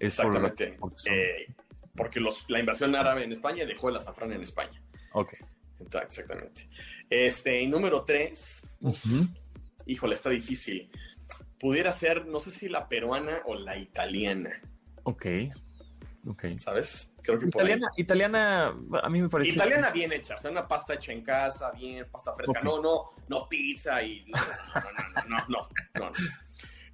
[0.00, 0.76] es Exactamente.
[1.06, 1.54] Eh,
[1.94, 4.82] porque los, la invasión árabe en España dejó el azafrán en España.
[5.14, 5.34] Ok.
[5.80, 6.68] Exactamente.
[7.08, 8.62] Este, y número tres,
[9.86, 10.90] híjole, está difícil.
[11.58, 14.60] Pudiera ser, no sé si la peruana o la italiana.
[15.04, 15.26] Ok.
[16.56, 17.12] ¿Sabes?
[17.22, 19.52] Creo que italiana, italiana, a mí me parece.
[19.52, 22.60] Italiana bien hecha, o sea, una pasta hecha en casa, bien, pasta fresca.
[22.62, 24.26] No, no, no pizza y.
[25.28, 26.12] No, no, no, no, no,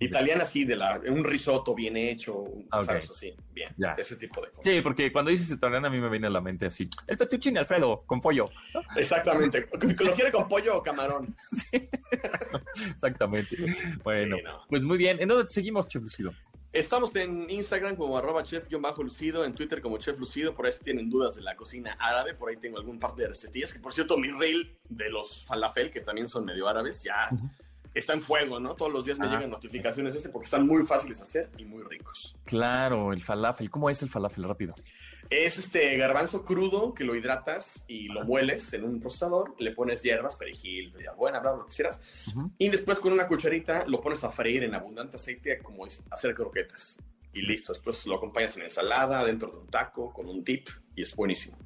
[0.01, 2.44] Italiana sí, de la, un risotto bien hecho,
[2.84, 3.11] ¿sabes?
[3.12, 4.64] Sí, bien, ese tipo de cosas.
[4.64, 7.59] Sí, porque cuando dices italiana a mí me viene a la mente así, el fettuccine
[7.59, 8.48] Alfredo, con pollo.
[8.96, 11.36] Exactamente, ¿lo quiere con pollo o camarón?
[12.88, 13.57] Exactamente.
[14.03, 14.36] Bueno,
[14.68, 16.32] pues muy bien, ¿en dónde seguimos, Chef Lucido?
[16.72, 21.11] Estamos en Instagram como arroba chef-lucido, en Twitter como chef lucido, por ahí si tienen
[21.11, 24.16] dudas de la cocina árabe, por ahí tengo algún par de recetillas, que por cierto
[24.16, 27.28] mi reel de los falafel, que también son medio árabes, ya
[27.95, 28.74] está en fuego, ¿no?
[28.74, 29.30] Todos los días me ah.
[29.30, 32.36] llegan notificaciones ese porque están muy fáciles de hacer y muy ricos.
[32.45, 34.74] Claro, el falafel, ¿cómo es el falafel rápido?
[35.28, 40.03] Es este garbanzo crudo que lo hidratas y lo mueles en un tostador, le pones
[40.03, 42.24] hierbas, perejil, buena, bla, lo que quieras,
[42.59, 46.99] y después con una cucharita lo pones a freír en abundante aceite como hacer croquetas.
[47.32, 51.03] Y listo, después lo acompañas en ensalada, dentro de un taco, con un dip, y
[51.03, 51.57] es buenísimo.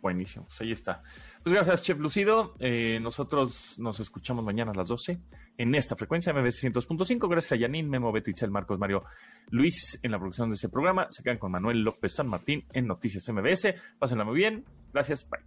[0.00, 1.02] Buenísimo, pues ahí está.
[1.42, 2.54] Pues gracias, Chef Lucido.
[2.60, 5.20] Eh, nosotros nos escuchamos mañana a las 12
[5.58, 7.28] en esta frecuencia MBC 100.5.
[7.28, 9.04] Gracias a Yanin, Memo, Beto, Itzel, Marcos, Mario,
[9.50, 11.06] Luis en la producción de este programa.
[11.10, 13.74] Se quedan con Manuel López San Martín en Noticias MBS.
[13.98, 14.64] Pásenla muy bien.
[14.92, 15.28] Gracias.
[15.28, 15.40] Bye.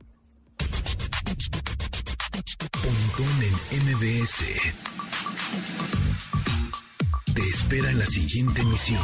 [3.71, 4.45] En MBS.
[7.33, 9.01] Te espera en la siguiente emisión.